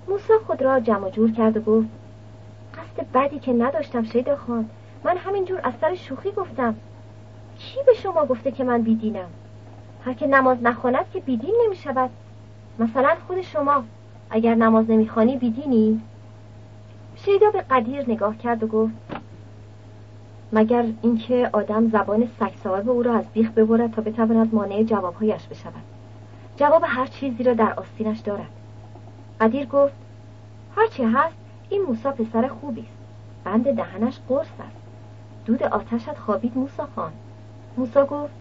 موسا 0.09 0.35
خود 0.47 0.63
را 0.63 0.81
جمع 0.81 1.11
جور 1.11 1.33
کرد 1.33 1.57
و 1.57 1.61
گفت 1.61 1.89
قصد 2.75 3.07
بدی 3.15 3.39
که 3.39 3.53
نداشتم 3.53 4.05
شیدا 4.05 4.37
خان. 4.37 4.69
من 5.05 5.17
همینجور 5.17 5.61
از 5.63 5.73
سر 5.81 5.95
شوخی 5.95 6.31
گفتم. 6.31 6.75
کی 7.59 7.79
به 7.87 7.95
شما 7.95 8.27
گفته 8.27 8.51
که 8.51 8.65
من 8.65 8.83
بیدینم؟ 8.83 9.29
هر 10.05 10.13
که 10.13 10.27
نماز 10.27 10.63
نخواند 10.63 11.11
که 11.13 11.21
بیدین 11.21 11.55
نمی 11.67 11.77
شود 11.77 12.11
مثلا 12.79 13.17
خود 13.27 13.41
شما 13.41 13.85
اگر 14.31 14.55
نماز 14.55 14.91
نمی‌خوانی 14.91 15.37
بیدینی. 15.37 16.01
شیدا 17.17 17.51
به 17.51 17.61
قدیر 17.61 18.11
نگاه 18.11 18.37
کرد 18.37 18.63
و 18.63 18.67
گفت 18.67 18.93
مگر 20.53 20.85
اینکه 21.03 21.51
آدم 21.53 21.89
زبان 21.89 22.29
سگ 22.41 22.53
صاحب 22.65 22.91
او 22.91 23.03
را 23.03 23.15
از 23.15 23.25
بیخ 23.33 23.51
ببرد 23.51 23.95
تا 23.95 24.03
بتواند 24.03 24.55
مانع 24.55 24.83
جوابهایش 24.83 25.47
بشود. 25.47 25.83
جواب 26.57 26.85
هر 26.87 27.07
چیزی 27.07 27.43
را 27.43 27.55
در 27.55 27.73
آستینش 27.73 28.19
دارد. 28.19 28.51
قدیر 29.41 29.67
گفت 29.67 29.95
هرچی 30.77 31.05
هست 31.05 31.37
این 31.69 31.83
موسا 31.83 32.11
پسر 32.13 32.49
خوبی 32.49 32.81
است. 32.81 32.99
بند 33.45 33.77
دهنش 33.77 34.19
قرص 34.29 34.47
است. 34.47 34.77
دود 35.47 35.63
آتشت 35.63 36.19
خوابید 36.19 36.59
موسا 36.59 36.89
خان. 36.97 37.13
موسا 37.77 38.07
گفت 38.07 38.40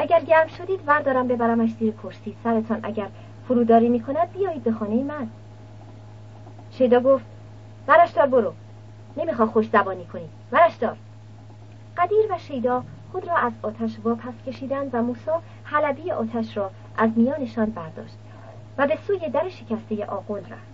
اگر 0.00 0.20
گرم 0.20 0.46
شدید 0.46 0.80
وردارم 0.86 1.28
ببرمش 1.28 1.70
زیر 1.70 1.92
کرسی. 1.92 2.36
سرتان 2.44 2.80
اگر 2.82 3.06
فروداری 3.48 3.88
می‌کند 3.88 4.32
بیایید 4.32 4.64
به 4.64 4.72
خانه 4.72 5.02
من. 5.02 5.28
شیدا 6.70 7.00
گفت 7.00 7.24
ورش 7.88 8.10
دار 8.10 8.26
برو. 8.26 8.52
نمیخوا 9.16 9.46
خوش 9.46 9.68
زبانی 9.68 10.04
کنی. 10.04 10.28
ورش 10.52 10.74
دار 10.74 10.96
قدیر 11.96 12.32
و 12.32 12.38
شیدا 12.38 12.82
خود 13.12 13.28
را 13.28 13.36
از 13.36 13.52
آتش 13.62 13.96
واپس 14.04 14.34
کشیدند 14.46 14.90
و 14.92 15.02
موسا 15.02 15.42
حلبی 15.64 16.10
آتش 16.10 16.56
را 16.56 16.70
از 16.96 17.10
میانشان 17.16 17.70
برداشت 17.70 18.16
و 18.78 18.86
به 18.86 18.98
سوی 19.06 19.28
در 19.28 19.48
شکسته 19.48 20.04
آقل 20.06 20.38
رفت. 20.40 20.70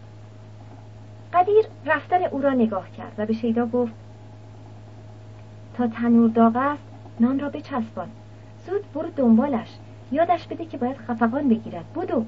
قدیر 1.33 1.65
رفتن 1.87 2.23
او 2.25 2.43
را 2.43 2.51
نگاه 2.53 2.91
کرد 2.91 3.13
و 3.19 3.27
به 3.27 3.33
شیدا 3.33 3.67
گفت 3.67 3.93
تا 5.77 5.87
تنور 5.87 6.29
داغ 6.31 6.57
است 6.57 6.83
نان 7.21 7.41
را 7.41 7.49
بچسبان. 7.49 8.09
زود 8.67 8.93
برو 8.95 9.11
دنبالش. 9.17 9.69
یادش 10.13 10.47
بده 10.47 10.65
که 10.65 10.77
باید 10.77 10.97
خفقان 10.97 11.49
بگیرد. 11.49 11.85
بودو 11.95 12.25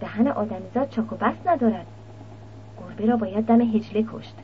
دهن 0.00 0.28
آدمیزاد 0.28 0.88
چاک 0.88 1.12
و 1.12 1.16
بس 1.16 1.34
ندارد. 1.46 1.86
گربه 2.80 3.06
را 3.06 3.16
باید 3.16 3.46
دم 3.46 3.60
هجله 3.60 4.04
کشت. 4.12 4.34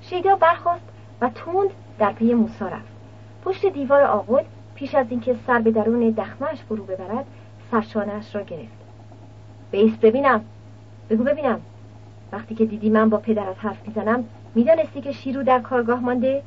شیدا 0.00 0.36
برخواست 0.36 0.88
و 1.20 1.28
تند 1.28 1.70
در 1.98 2.12
پی 2.12 2.34
موسا 2.34 2.68
رفت. 2.68 2.92
پشت 3.44 3.66
دیوار 3.66 4.02
آقل 4.02 4.42
پیش 4.74 4.94
از 4.94 5.06
اینکه 5.10 5.36
سر 5.46 5.58
به 5.58 5.70
درون 5.70 6.10
دخمش 6.10 6.62
فرو 6.62 6.84
ببرد 6.84 7.26
سرشانهاش 7.70 8.34
را 8.34 8.42
گرفت. 8.42 8.78
بیس 9.70 9.96
ببینم. 9.96 10.44
بگو 11.10 11.24
ببینم. 11.24 11.60
وقتی 12.32 12.54
که 12.54 12.64
دیدی 12.64 12.90
من 12.90 13.08
با 13.08 13.16
پدرت 13.18 13.56
حرف 13.58 13.88
می‌زنم 13.88 14.24
می‌دانستی 14.54 15.00
که 15.00 15.12
شیرو 15.12 15.42
در 15.42 15.60
کارگاه 15.60 16.00
مانده؟ 16.00 16.42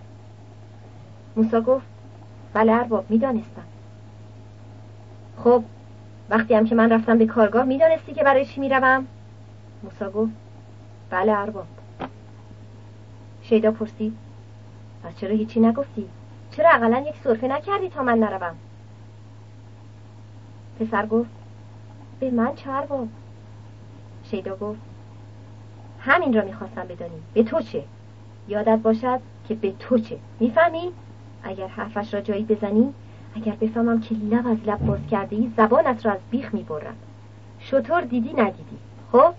موسا 1.35 1.61
گفت 1.61 1.85
بله 2.53 2.71
ارباب 2.71 3.05
می‌دانستم. 3.09 3.63
خب 5.43 5.63
وقتی 6.29 6.53
هم 6.53 6.65
که 6.65 6.75
من 6.75 6.91
رفتم 6.91 7.17
به 7.17 7.25
کارگاه 7.25 7.65
می‌دانستی 7.65 8.13
که 8.13 8.23
برای 8.23 8.45
چی 8.45 8.59
می‌روم؟ 8.59 9.07
موسا 9.83 10.11
گفت 10.11 10.31
بله 11.09 11.31
ارباب. 11.31 11.65
شیدا 13.41 13.71
پرسید 13.71 14.17
پس 15.03 15.15
چرا 15.15 15.35
هیچی 15.35 15.59
نگفتی؟ 15.59 16.09
چرا 16.51 16.69
اقلا 16.69 17.03
یک 17.07 17.15
صرفه 17.23 17.47
نکردی 17.47 17.89
تا 17.89 18.03
من 18.03 18.19
نروم؟ 18.19 18.55
پسر 20.79 21.05
گفت 21.05 21.29
به 22.19 22.31
من 22.31 22.55
چه 22.55 22.69
ارباب؟ 22.69 23.07
شیدا 24.23 24.55
گفت 24.55 24.79
همین 25.99 26.33
را 26.33 26.43
می‌خواستم 26.43 26.83
بدانی. 26.83 27.21
به 27.33 27.43
تو 27.43 27.61
چه؟ 27.61 27.83
یادت 28.47 28.79
باشد 28.79 29.19
که 29.47 29.55
به 29.55 29.71
تو 29.79 29.97
چه. 29.97 30.17
می‌فهمی؟ 30.39 30.91
اگر 31.43 31.67
حرفش 31.67 32.13
را 32.13 32.21
جایی 32.21 32.43
بزنی 32.43 32.93
اگر 33.35 33.55
بفهمم 33.61 34.01
که 34.01 34.15
لب 34.15 34.47
از 34.47 34.57
لب 34.65 34.79
باز 34.79 34.99
کرده 35.11 35.35
ای 35.35 35.51
زبانت 35.57 36.05
را 36.05 36.11
از 36.11 36.19
بیخ 36.31 36.53
می‌برم. 36.53 36.95
شطور 37.59 38.01
دیدی 38.01 38.33
ندیدی. 38.33 38.77
خب؟ 39.11 39.33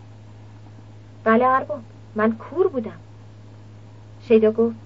بله 1.25 1.47
ارباب 1.47 1.81
من 2.15 2.33
کور 2.33 2.69
بودم. 2.69 2.99
شیدا 4.21 4.53
گفت 4.53 4.77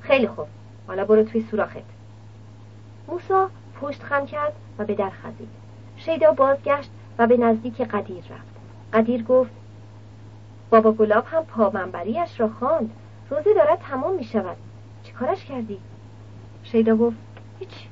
خیلی 0.00 0.26
خوب. 0.26 0.46
حالا 0.86 1.04
برو 1.04 1.22
توی 1.22 1.40
سوراخت. 1.40 1.76
موسا 3.08 3.50
پشت 3.80 4.02
خم 4.02 4.26
کرد 4.26 4.52
و 4.78 4.84
به 4.84 4.94
در 4.94 5.10
خزید 5.10 5.48
شیدا 5.96 6.32
بازگشت 6.32 6.90
و 7.18 7.26
به 7.26 7.36
نزدیک 7.36 7.80
قدیر 7.80 8.24
رفت. 8.24 8.58
قدیر 8.92 9.22
گفت 9.22 9.50
بابا 10.70 10.92
گلاب 10.92 11.24
هم 11.26 11.44
پامنبریش 11.44 12.40
را 12.40 12.48
خواند. 12.48 12.90
روزه 13.30 13.54
دارد 13.54 13.78
تمام 13.78 14.16
می 14.16 14.24
شود 14.24 14.56
چی 15.02 15.12
کارش 15.12 15.44
کردی؟ 15.44 15.78
شیدا 16.62 16.96
گفت 16.96 17.16
هیچ. 17.58 17.87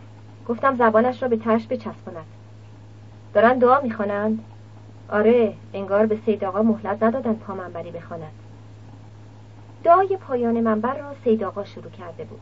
گفتم 0.49 0.77
زبانش 0.77 1.23
را 1.23 1.29
به 1.29 1.37
ترش 1.37 1.67
بچسباند. 1.67 2.27
دارن 3.35 3.59
دعا 3.59 3.81
می‌خوانند. 3.81 4.45
آره 5.09 5.55
انگار 5.75 6.07
به 6.07 6.19
سید 6.27 6.45
آقا 6.45 6.63
مهلت 6.63 7.03
ندادن 7.03 7.35
پامنبری 7.35 7.91
بخواند 7.91 8.33
دعای 9.85 10.17
پایان 10.17 10.61
منبر 10.61 10.95
را 10.95 11.15
سید 11.25 11.45
آقا 11.45 11.65
شروع 11.65 11.91
کرده 11.91 12.25
بود. 12.25 12.41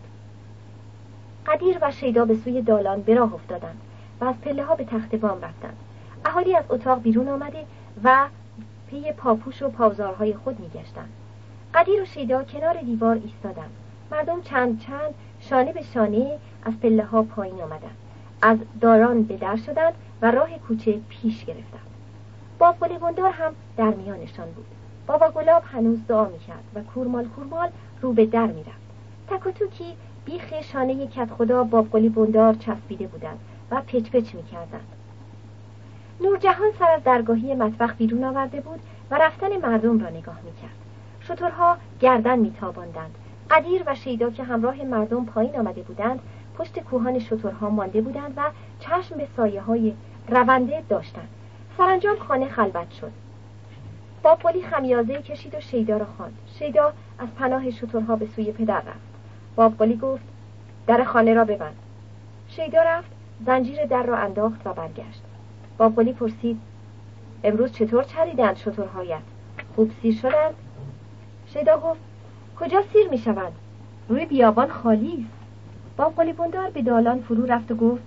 قدیر 1.47 1.79
و 1.83 1.91
شیدا 1.91 2.25
به 2.25 2.35
سوی 2.35 2.63
دالان 2.63 3.03
به 3.03 3.15
راه 3.15 3.35
افتادند 3.35 3.81
و 4.21 4.25
از 4.25 4.35
پله 4.41 4.65
ها 4.65 4.75
به 4.75 4.85
تخت 4.85 5.15
بام 5.15 5.41
رفتند. 5.43 5.77
اهالی 6.25 6.57
از 6.57 6.65
اتاق 6.69 7.03
بیرون 7.03 7.29
آمده 7.29 7.65
و 8.05 8.27
پی 8.91 9.13
پاپوش 9.13 9.63
و 9.63 9.69
پاوزارهای 9.69 10.35
خود 10.35 10.61
میگشتند. 10.61 11.13
قدیر 11.75 12.03
و 12.03 12.05
شیدا 12.05 12.45
کنار 12.45 12.77
دیوار 12.81 13.21
ایستادند. 13.25 13.71
مردم 14.13 14.43
چند 14.43 14.81
چند 14.81 15.15
شانه 15.49 15.73
به 15.73 15.83
شانه 15.95 16.39
از 16.63 16.81
پله 16.81 17.05
ها 17.05 17.23
پایین 17.23 17.61
آمدند. 17.61 17.97
از 18.43 18.59
داران 18.81 19.23
به 19.23 19.37
در 19.37 19.57
شدند 19.57 19.95
و 20.23 20.31
راه 20.31 20.59
کوچه 20.69 21.01
پیش 21.09 21.45
گرفتند. 21.45 21.87
باب 22.59 22.79
بندار 22.79 23.31
هم 23.31 23.53
در 23.77 23.91
میانشان 23.91 24.51
بود. 24.51 24.67
بابا 25.07 25.29
گلاب 25.29 25.63
هنوز 25.67 25.99
دعا 26.09 26.25
می‌کرد 26.25 26.65
و 26.75 26.81
کورمال 26.83 27.25
کورمال 27.25 27.69
رو 28.01 28.13
به 28.13 28.27
در 28.27 28.47
می‌رفت. 28.47 28.85
تک 29.29 29.47
و 29.47 29.51
توکی 29.51 29.97
بیخ 30.25 30.63
شانه 30.63 31.07
کت 31.07 31.31
خدا 31.31 31.65
باب 31.65 31.91
بندار 31.91 32.55
چسبیده 32.55 33.07
بودند 33.07 33.39
و 33.71 33.81
پچ 33.81 34.11
پچ 34.11 34.35
می‌کردند. 34.35 34.89
نورجهان 36.21 36.71
سر 36.79 36.91
از 36.91 37.05
درگاهی 37.05 37.55
مطبخ 37.55 37.95
بیرون 37.97 38.25
آورده 38.25 38.61
بود 38.61 38.81
و 39.11 39.19
رفتن 39.19 39.57
مردم 39.57 40.01
را 40.01 40.11
نگاه 40.11 40.39
می‌کرد. 40.45 40.77
شترها 41.23 41.77
گردن 42.01 42.39
میتاباندند. 42.39 43.15
قدیر 43.51 43.83
و 43.87 43.95
شیدا 43.95 44.31
که 44.31 44.45
همراه 44.45 44.83
مردم 44.83 45.25
پایین 45.25 45.57
آمده 45.57 45.83
بودند 45.83 46.21
پشت 46.59 46.81
کوهان 46.81 47.19
شترها 47.19 47.71
مانده 47.71 48.01
بودند 48.01 48.35
و 48.37 48.43
چشم 48.81 49.17
به 49.17 49.27
سایه 49.37 49.61
های 49.61 49.95
رونده 50.29 50.83
داشتند. 50.89 51.29
سرانجام 51.79 52.17
خانه 52.17 52.49
خلوت 52.49 52.91
شد. 52.91 53.11
با 54.23 54.35
پلی 54.35 54.63
خمیازه 54.63 55.23
کشید 55.23 55.55
و 55.55 55.61
شیدا 55.61 55.97
را 55.97 56.07
خواند. 56.17 56.39
شیدا 56.59 56.93
از 57.19 57.29
پناه 57.39 57.71
شترها 57.71 58.17
به 58.17 58.27
سوی 58.27 58.53
پدر 58.53 58.79
رفت. 58.81 59.15
بابقلی 59.57 59.97
گفت 59.97 60.25
در 60.87 61.05
خانه 61.05 61.35
را 61.35 61.45
ببند. 61.45 61.77
شیدا 62.49 62.83
رفت 62.83 63.11
زنجیر 63.47 63.85
در 63.85 64.03
را 64.03 64.17
انداخت 64.17 64.67
و 64.67 64.73
برگشت. 64.73 65.23
بابقلی 65.79 66.13
پرسید 66.13 66.61
امروز 67.45 67.73
چطور 67.73 68.03
چریدند 68.03 68.57
شترهایت؟ 68.57 69.23
خوب 69.77 69.91
سیر 70.03 70.15
شدند؟ 70.15 70.55
شیدا 71.47 71.79
گفت 71.79 72.01
کجا 72.61 72.83
سیر 72.93 73.09
می 73.09 73.19
شوند 73.19 73.53
روی 74.09 74.27
بیابان 74.27 74.69
خالی 74.69 75.13
است. 75.13 75.45
بابقلی 75.97 76.33
بندار 76.33 76.71
به 76.71 76.83
دالان 76.83 77.21
فرو 77.21 77.47
رفت 77.47 77.71
و 77.71 77.75
گفت 77.75 78.03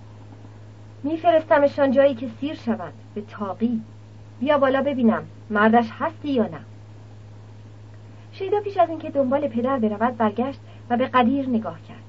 میفرستمشان 1.04 1.92
جایی 1.92 2.16
که 2.16 2.30
سیر 2.40 2.56
شوند 2.56 2.94
به 3.16 3.22
تاقی. 3.22 3.82
بیا 4.40 4.58
بالا 4.58 4.82
ببینم 4.82 5.24
مردش 5.50 5.90
هستی 6.00 6.30
یا 6.30 6.44
نه. 6.44 6.60
شیدا 8.32 8.60
پیش 8.60 8.78
از 8.78 8.90
اینکه 8.90 9.10
دنبال 9.10 9.48
پدر 9.48 9.80
برود 9.80 10.18
برگشت 10.18 10.60
و 10.90 10.98
به 10.98 11.08
قدیر 11.08 11.50
نگاه 11.50 11.80
کرد. 11.88 12.04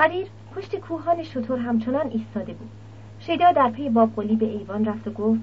قدیر 0.00 0.26
پشت 0.56 0.76
کوهان 0.76 1.22
شطور 1.22 1.58
همچنان 1.58 2.10
ایستاده 2.10 2.52
بود. 2.52 2.70
شیدا 3.20 3.52
در 3.52 3.70
پی 3.70 3.88
بابقلی 3.88 4.36
به 4.36 4.46
ایوان 4.46 4.84
رفت 4.84 5.08
و 5.08 5.10
گفت 5.10 5.40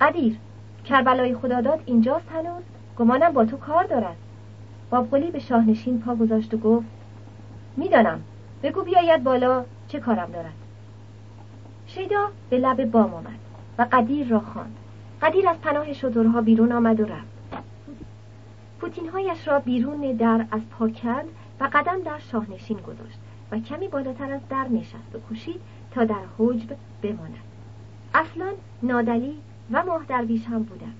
قدیر 0.00 0.36
کربلای 0.84 1.34
خداداد 1.34 1.82
اینجاست 1.86 2.28
هنوز؟ 2.32 2.62
گمانم 2.98 3.32
با 3.32 3.44
تو 3.44 3.56
کار 3.56 3.84
دارد. 3.84 4.16
بابقلی 4.90 5.30
به 5.30 5.38
شاهنشین 5.38 6.00
پا 6.00 6.14
گذاشت 6.14 6.54
و 6.54 6.58
گفت 6.58 6.86
می‌دانم. 7.76 8.20
بگو 8.62 8.82
بیاید 8.82 9.24
بالا 9.24 9.64
چه 9.88 10.00
کارم 10.00 10.30
دارد. 10.30 10.54
شیدا 11.86 12.28
به 12.50 12.58
لب 12.58 12.84
بام 12.84 13.14
آمد 13.14 13.38
و 13.78 13.86
قدیر 13.92 14.28
را 14.28 14.40
خواند. 14.40 14.76
قدیر 15.22 15.48
از 15.48 15.60
پناه 15.60 15.92
شترها 15.92 16.40
بیرون 16.40 16.72
آمد 16.72 17.00
و 17.00 17.04
رفت. 17.04 17.38
پوتینهایش 18.80 19.48
را 19.48 19.58
بیرون 19.58 20.12
در 20.12 20.46
از 20.50 20.60
پا 20.70 20.88
کرد 20.88 21.26
و 21.60 21.68
قدم 21.72 22.02
در 22.02 22.18
شاهنشین 22.18 22.76
گذاشت 22.78 23.18
و 23.50 23.58
کمی 23.58 23.88
بالاتر 23.88 24.32
از 24.32 24.40
در 24.50 24.66
نشست 24.70 25.14
و 25.14 25.18
کوشید 25.18 25.60
تا 25.90 26.04
در 26.04 26.22
حجب 26.38 26.76
بماند. 27.02 27.38
اصلا 28.14 28.46
نادلی 28.82 29.38
و 29.72 29.84
ماه 29.84 30.04
درویش 30.08 30.46
هم 30.46 30.62
بودند. 30.62 30.96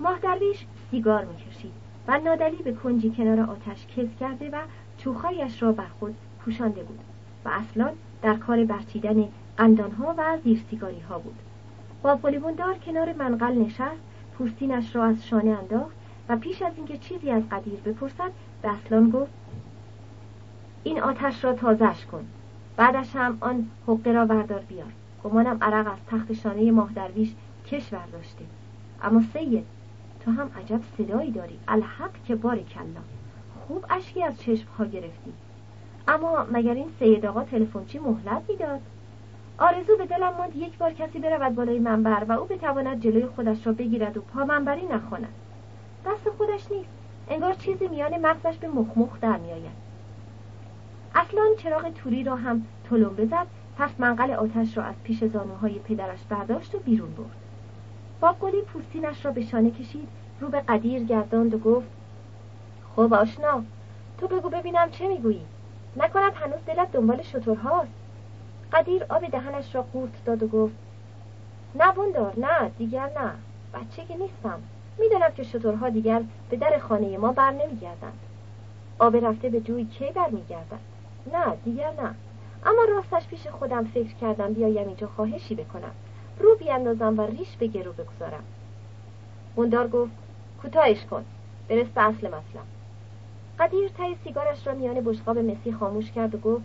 ماه 0.00 0.18
درویش 0.18 0.66
سیگار 0.90 1.24
می‌کشید. 1.24 1.72
و 2.08 2.18
نادلی 2.18 2.62
به 2.62 2.72
کنجی 2.72 3.10
کنار 3.10 3.40
آتش 3.40 3.86
کز 3.96 4.08
کرده 4.20 4.50
و 4.50 4.56
چوخایش 4.98 5.62
را 5.62 5.72
بر 5.72 5.86
خود 5.98 6.14
پوشانده 6.44 6.82
بود 6.82 6.98
و 7.44 7.48
اصلا 7.48 7.90
در 8.22 8.34
کار 8.34 8.64
برچیدن 8.64 9.28
اندانها 9.58 10.14
و 10.18 10.38
زیرسیگاری 10.44 11.00
ها 11.00 11.18
بود. 11.18 11.38
با 12.02 12.18
دار 12.56 12.74
کنار 12.74 13.12
منقل 13.12 13.58
نشست 13.58 14.00
پوستینش 14.38 14.96
را 14.96 15.04
از 15.04 15.26
شانه 15.26 15.50
انداخت 15.50 15.96
و 16.28 16.36
پیش 16.36 16.62
از 16.62 16.72
اینکه 16.76 16.98
چیزی 16.98 17.30
از 17.30 17.42
قدیر 17.50 17.80
بپرسد 17.80 18.30
به 18.62 18.68
اصلان 18.72 19.10
گفت 19.10 19.32
این 20.84 21.00
آتش 21.00 21.44
را 21.44 21.52
تازش 21.52 22.06
کن. 22.12 22.26
بعدش 22.76 23.16
هم 23.16 23.38
آن 23.40 23.70
حقه 23.86 24.12
را 24.12 24.26
بردار 24.26 24.60
بیار. 24.60 24.92
گمانم 25.24 25.58
عرق 25.62 25.86
از 25.92 25.98
تخت 26.10 26.32
شانه 26.32 26.70
ماه 26.70 26.90
درویش 26.94 27.34
کش 27.66 27.88
برداشته. 27.88 28.44
اما 29.02 29.22
سید 29.32 29.64
تو 30.24 30.30
هم 30.30 30.50
عجب 30.58 30.80
صدایی 30.98 31.30
داری. 31.30 31.58
الحق 31.68 32.22
که 32.26 32.34
بار 32.34 32.58
کلا 32.58 33.00
خوب 33.66 33.86
اشکی 33.90 34.24
از 34.24 34.40
چشم 34.40 34.68
ها 34.78 34.84
گرفتی. 34.84 35.32
اما 36.08 36.46
مگر 36.52 36.74
این 36.74 36.88
سید 36.98 37.26
آقا 37.26 37.44
تلفنچی 37.44 37.98
مهلت 37.98 38.42
می‌داد؟ 38.48 38.80
آرزو 39.58 39.96
به 39.96 40.06
دلم 40.06 40.34
ماند 40.38 40.56
یک 40.56 40.78
بار 40.78 40.92
کسی 40.92 41.18
برود 41.18 41.54
بالای 41.54 41.78
منبر 41.78 42.24
و 42.28 42.32
او 42.32 42.46
بتواند 42.46 43.00
جلوی 43.00 43.26
خودش 43.26 43.66
را 43.66 43.72
بگیرد 43.72 44.16
و 44.16 44.20
پا 44.20 44.44
منبری 44.44 44.86
نخواند. 44.86 45.34
دست 46.06 46.30
خودش 46.38 46.70
نیست. 46.70 46.90
انگار 47.28 47.54
چیزی 47.54 47.88
میان 47.88 48.18
مغزش 48.26 48.56
به 48.56 48.68
مخمخ 48.68 49.20
در 49.20 49.36
میآید 49.36 49.90
اصلا 51.14 51.42
چراغ 51.58 51.90
توری 51.90 52.24
را 52.24 52.36
هم 52.36 52.66
تلم 52.90 53.08
بزد. 53.08 53.46
پس 53.78 53.90
منقل 53.98 54.30
آتش 54.30 54.78
را 54.78 54.84
از 54.84 54.94
پیش 55.04 55.24
زانوهای 55.24 55.78
پدرش 55.78 56.18
برداشت 56.28 56.74
و 56.74 56.78
بیرون 56.78 57.10
برد. 57.10 57.49
بابگلی 58.20 58.62
پوستینش 58.62 59.24
را 59.24 59.30
به 59.30 59.42
شانه 59.42 59.70
کشید 59.70 60.08
رو 60.40 60.48
به 60.48 60.60
قدیر 60.60 61.04
گرداند 61.04 61.54
و 61.54 61.58
گفت 61.58 61.88
خب 62.96 63.14
آشنا 63.14 63.62
تو 64.18 64.28
بگو 64.28 64.48
ببینم 64.48 64.90
چه 64.90 65.08
می‌گویی؟ 65.08 65.42
نکند 65.96 66.32
هنوز 66.34 66.64
دلت 66.66 66.92
دنبال 66.92 67.22
شترهاست 67.22 67.90
قدیر 68.72 69.04
آب 69.08 69.26
دهنش 69.26 69.74
را 69.74 69.82
قورت 69.82 70.24
داد 70.24 70.42
و 70.42 70.48
گفت 70.48 70.74
نه 71.74 71.92
بندار 71.92 72.32
نه 72.36 72.70
دیگر 72.78 73.10
نه 73.16 73.32
بچه 73.74 74.04
که 74.04 74.16
نیستم. 74.16 74.60
می‌دانم 74.98 75.30
که 75.36 75.42
شترها 75.42 75.88
دیگر 75.88 76.22
به 76.50 76.56
در 76.56 76.78
خانه 76.78 77.18
ما 77.18 77.32
بر 77.32 77.50
نمیگردند. 77.50 78.18
آب 78.98 79.16
رفته 79.16 79.48
به 79.48 79.60
جوی 79.60 79.84
کی 79.84 80.04
برمیگردد 80.14 80.80
نه 81.32 81.56
دیگر 81.64 81.92
نه. 82.02 82.14
اما 82.66 82.84
راستش 82.88 83.28
پیش 83.28 83.46
خودم 83.46 83.84
فکر 83.84 84.14
کردم 84.14 84.52
بیایم 84.52 84.86
اینجا 84.88 85.06
خواهشی 85.06 85.54
بکنم. 85.54 85.92
رو 86.40 86.54
بیاندازم 86.54 87.18
و 87.18 87.22
ریش 87.22 87.56
به 87.56 87.66
گرو 87.66 87.92
بگذارم. 87.92 88.44
بندار 89.56 89.88
گفت 89.88 90.12
کوتاهش 90.62 91.04
کن. 91.04 91.24
برس 91.68 91.86
به 91.86 92.02
اصل 92.02 92.26
مطلب 92.26 92.64
قدیر 93.58 93.88
تای 93.88 94.16
سیگارش 94.24 94.66
را 94.66 94.74
میان 94.74 95.00
بشقاب 95.00 95.38
مسی 95.38 95.72
خاموش 95.72 96.12
کرد 96.12 96.34
و 96.34 96.38
گفت 96.38 96.64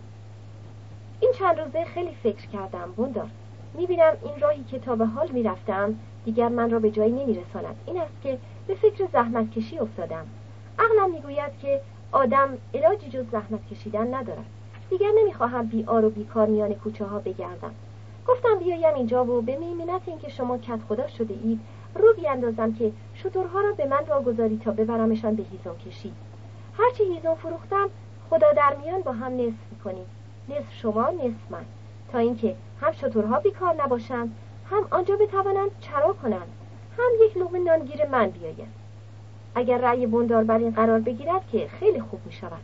این 1.20 1.32
چند 1.38 1.60
روزه 1.60 1.84
خیلی 1.84 2.14
فکر 2.22 2.46
کردم 2.46 2.92
بندار 2.96 3.28
می‌بینم 3.74 4.12
این 4.22 4.40
راهی 4.40 4.64
که 4.64 4.78
تا 4.78 4.96
به 4.96 5.06
حال 5.06 5.28
می‌رفتم 5.30 5.96
دیگر 6.24 6.48
من 6.48 6.70
را 6.70 6.78
به 6.78 6.90
جایی 6.90 7.12
نمیرساند. 7.12 7.80
این 7.86 8.00
است 8.00 8.22
که 8.22 8.38
به 8.66 8.74
فکر 8.74 9.06
زحمت 9.12 9.50
کشی 9.50 9.78
افتادم. 9.78 10.26
عقلم 10.78 11.10
می‌گوید 11.10 11.58
که 11.62 11.80
آدم 12.12 12.58
علاجی 12.74 13.08
جز 13.08 13.24
زحمت 13.32 13.66
کشیدن 13.66 14.14
ندارد. 14.14 14.46
دیگر 14.90 15.10
نمی‌خواهم 15.20 15.66
بی 15.66 15.84
آر 15.84 16.04
و 16.04 16.10
بیکار 16.10 16.46
میان 16.46 16.74
کوچه 16.74 17.04
ها 17.04 17.18
بگردم. 17.18 17.74
گفتم 18.28 18.58
بیایم 18.58 18.94
اینجا 18.94 19.24
و 19.24 19.42
به 19.42 19.56
میمنت 19.56 20.02
اینکه 20.06 20.28
شما 20.28 20.58
کت 20.58 20.80
خدا 20.88 21.08
شده 21.08 21.34
اید. 21.44 21.60
رو 21.94 22.14
بیاندازم 22.16 22.72
که 22.72 22.92
شطورها 23.14 23.60
را 23.60 23.72
به 23.72 23.86
من 23.86 24.04
واگذاری 24.08 24.60
تا 24.64 24.70
ببرمشان 24.72 25.34
به 25.34 25.42
هیزم 25.42 25.76
کشی. 25.86 26.12
هرچی 26.78 27.04
هیزم 27.04 27.34
فروختم 27.34 27.90
خدا 28.30 28.52
در 28.52 28.76
میان 28.84 29.00
با 29.00 29.12
هم 29.12 29.32
نصف 29.32 29.72
می‌کنیم 29.72 30.06
نصف 30.48 30.72
شما 30.82 31.10
نصف 31.10 31.50
من. 31.50 31.64
تا 32.12 32.18
اینکه 32.18 32.56
هم 32.80 32.92
شطورها 32.92 33.40
بیکار 33.40 33.82
نباشند 33.82 34.36
هم 34.70 34.86
آنجا 34.90 35.16
بتوانند 35.16 35.70
چرا 35.80 36.12
کنند. 36.12 36.48
هم 36.98 37.26
یک 37.26 37.36
لقمه 37.36 37.58
نانگیر 37.58 38.06
من 38.08 38.30
بیاید. 38.30 38.68
اگر 39.54 39.78
رأی 39.78 40.06
بندار 40.06 40.44
بر 40.44 40.58
این 40.58 40.70
قرار 40.70 41.00
بگیرد 41.00 41.48
که 41.52 41.68
خیلی 41.68 42.00
خوب 42.00 42.20
می 42.26 42.32
شود 42.32 42.60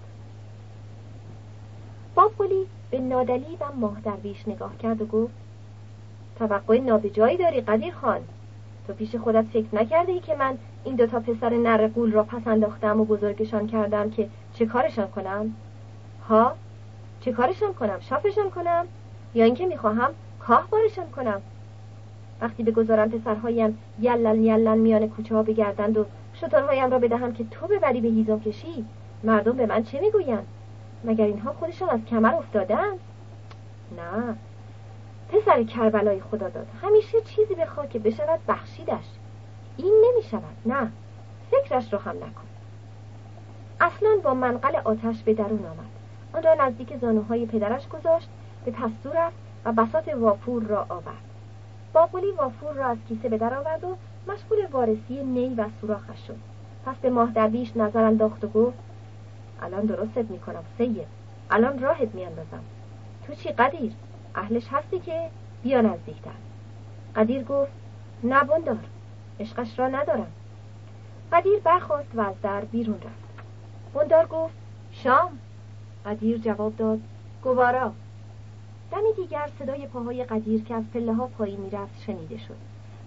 بابقلی 2.14 2.66
به 2.90 2.98
نادلی 2.98 3.56
و 3.60 3.64
ماه 3.80 4.00
درویش 4.00 4.48
نگاه 4.48 4.76
کرد 4.76 5.02
و 5.02 5.06
گفت 5.06 5.34
توقع 6.48 6.78
نابجایی 6.78 7.36
داری 7.36 7.60
قدیر 7.60 7.94
خان. 7.94 8.20
تو 8.86 8.92
پیش 8.92 9.16
خودت 9.16 9.44
فکر 9.52 9.66
نکرده 9.72 10.12
ای 10.12 10.20
که 10.20 10.34
من 10.34 10.58
این 10.84 10.96
دوتا 10.96 11.20
پسر 11.20 11.50
نر 11.50 11.86
قول 11.86 12.12
را 12.12 12.22
پس 12.22 12.46
انداختم 12.46 13.00
و 13.00 13.04
بزرگشان 13.04 13.66
کردم 13.66 14.10
که 14.10 14.28
چه 14.54 14.66
کارشان 14.66 15.08
کنم؟ 15.08 15.54
ها؟ 16.28 16.52
چه 17.20 17.32
کارشان 17.32 17.74
کنم؟ 17.74 18.00
شافشان 18.00 18.50
کنم؟ 18.50 18.86
یا 19.34 19.44
اینکه 19.44 19.66
می‌خواهم 19.66 20.10
کاه 20.40 20.66
بارشان 20.70 21.10
کنم؟ 21.16 21.42
وقتی 22.40 22.62
بگذارم 22.62 23.10
پسرهایم 23.10 23.78
یلل 24.00 24.38
یلل 24.38 24.78
میان 24.78 25.08
کوچه 25.08 25.34
ها 25.34 25.42
بگردند 25.42 25.96
و 25.96 26.04
شترهایم 26.34 26.90
را 26.90 26.98
بدهم 26.98 27.32
که 27.32 27.44
تو 27.50 27.66
ببری 27.66 28.00
به 28.00 28.08
هیزم 28.08 28.40
کشی 28.40 28.84
مردم 29.24 29.52
به 29.52 29.66
من 29.66 29.84
چه 29.84 30.00
می‌گویند؟ 30.00 30.46
مگر 31.04 31.24
اینها 31.24 31.52
خودشان 31.52 31.90
از 31.90 32.00
کمر 32.10 32.34
افتادن 32.34 32.92
نه. 33.96 34.36
پسر 35.32 35.62
کربلای 35.62 36.20
خدا 36.20 36.48
داد؟ 36.48 36.66
همیشه 36.82 37.20
چیزی 37.20 37.54
بخواه 37.54 37.88
که 37.88 37.98
بشود 37.98 38.40
بخشیدش. 38.48 39.04
این 39.76 40.04
نمی 40.06 40.22
شود 40.22 40.56
نه. 40.66 40.92
فکرش 41.50 41.92
رو 41.92 41.98
هم 41.98 42.16
نکن. 42.16 42.46
اصلا 43.80 44.16
با 44.24 44.34
منقل 44.34 44.76
آتش 44.76 45.22
به 45.22 45.34
درون 45.34 45.66
آمد. 45.66 45.90
آن 46.32 46.42
را 46.42 46.66
نزدیک 46.66 46.96
زانوهای 46.96 47.46
پدرش 47.46 47.88
گذاشت 47.88 48.28
به 48.64 48.70
پستو 48.70 49.10
رفت 49.14 49.36
و 49.64 49.72
بسات 49.72 50.08
واپور 50.08 50.62
را 50.62 50.86
آورد. 50.88 51.24
باقولی 51.92 52.30
وافور 52.30 52.72
را 52.72 52.86
از 52.86 52.98
کیسه 53.08 53.28
به 53.28 53.38
در 53.38 53.54
آورد 53.54 53.84
و 53.84 53.96
مشغول 54.32 54.66
وارسی 54.72 55.22
نی 55.24 55.54
و 55.54 55.64
سوراخش 55.80 56.26
شد. 56.26 56.36
پس 56.86 56.96
به 56.96 57.10
ماه 57.10 57.30
درویش 57.30 57.76
نظر 57.76 58.04
انداخت 58.04 58.44
و 58.44 58.48
گفت 58.48 58.78
الان 59.62 59.86
درستت 59.86 60.30
می‌کنم 60.30 60.64
سید. 60.78 61.06
الان 61.50 61.78
راهت 61.78 62.14
میاندازم. 62.14 62.64
تو 63.26 63.34
چی 63.34 63.48
قدیر؟ 63.48 63.92
اهلش 64.34 64.68
هستی 64.70 64.98
که 64.98 65.30
بیا 65.62 65.80
نزدیکتر 65.80 66.30
قدیر 67.16 67.44
گفت 67.44 67.72
نه 68.24 68.44
بندار 68.44 68.78
عشقش 69.40 69.78
را 69.78 69.88
ندارم. 69.88 70.32
قدیر 71.32 71.58
برخواست 71.64 72.08
و 72.14 72.20
از 72.20 72.34
در 72.42 72.60
بیرون 72.60 72.94
رفت. 72.96 73.44
بندار 73.94 74.26
گفت 74.26 74.54
شام. 74.92 75.38
قدیر 76.06 76.38
جواب 76.38 76.76
داد 76.76 77.00
گوارا. 77.42 77.92
دمی 78.92 79.12
دیگر 79.16 79.50
صدای 79.58 79.86
پاهای 79.86 80.24
قدیر 80.24 80.64
که 80.64 80.74
از 80.74 80.84
پله 80.94 81.14
ها 81.14 81.26
پایین 81.26 81.60
می‌رفت 81.60 82.02
شنیده 82.06 82.38
شد. 82.38 82.56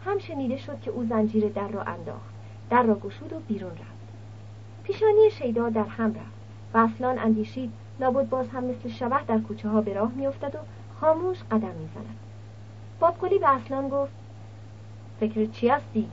هم 0.06 0.18
شنیده 0.18 0.58
شد 0.58 0.82
که 0.82 0.92
او 0.92 1.06
زنجیر 1.06 1.50
در 1.50 1.68
را 1.68 1.82
انداخت 1.82 2.36
در 2.70 2.84
را 2.84 2.96
گشود 2.96 3.34
و 3.34 3.40
بیرون 3.40 3.72
رفت. 3.72 4.06
پیشانی 4.84 5.30
شیدا 5.32 5.70
در 5.70 5.84
هم 5.84 6.10
رفت 6.10 6.36
و 6.74 6.78
اصلان 6.78 7.20
اندیشید 7.20 7.72
لابد 8.00 8.30
باز 8.30 8.48
هم 8.50 8.64
مثل 8.64 8.90
شبه 8.90 9.24
در 9.28 9.40
کوچه 9.40 9.70
ها 9.70 9.82
به 9.82 9.94
راه 9.94 10.12
میافتد 10.12 10.56
و 10.56 10.58
خاموش 11.02 11.38
قدم 11.52 11.58
می‌زند. 11.58 12.18
بابگلی 13.00 13.40
به 13.40 13.56
اصلان 13.56 13.90
گفت 13.90 14.14
فکر 15.20 15.46
چی 15.46 15.70
هستی؟ 15.70 16.10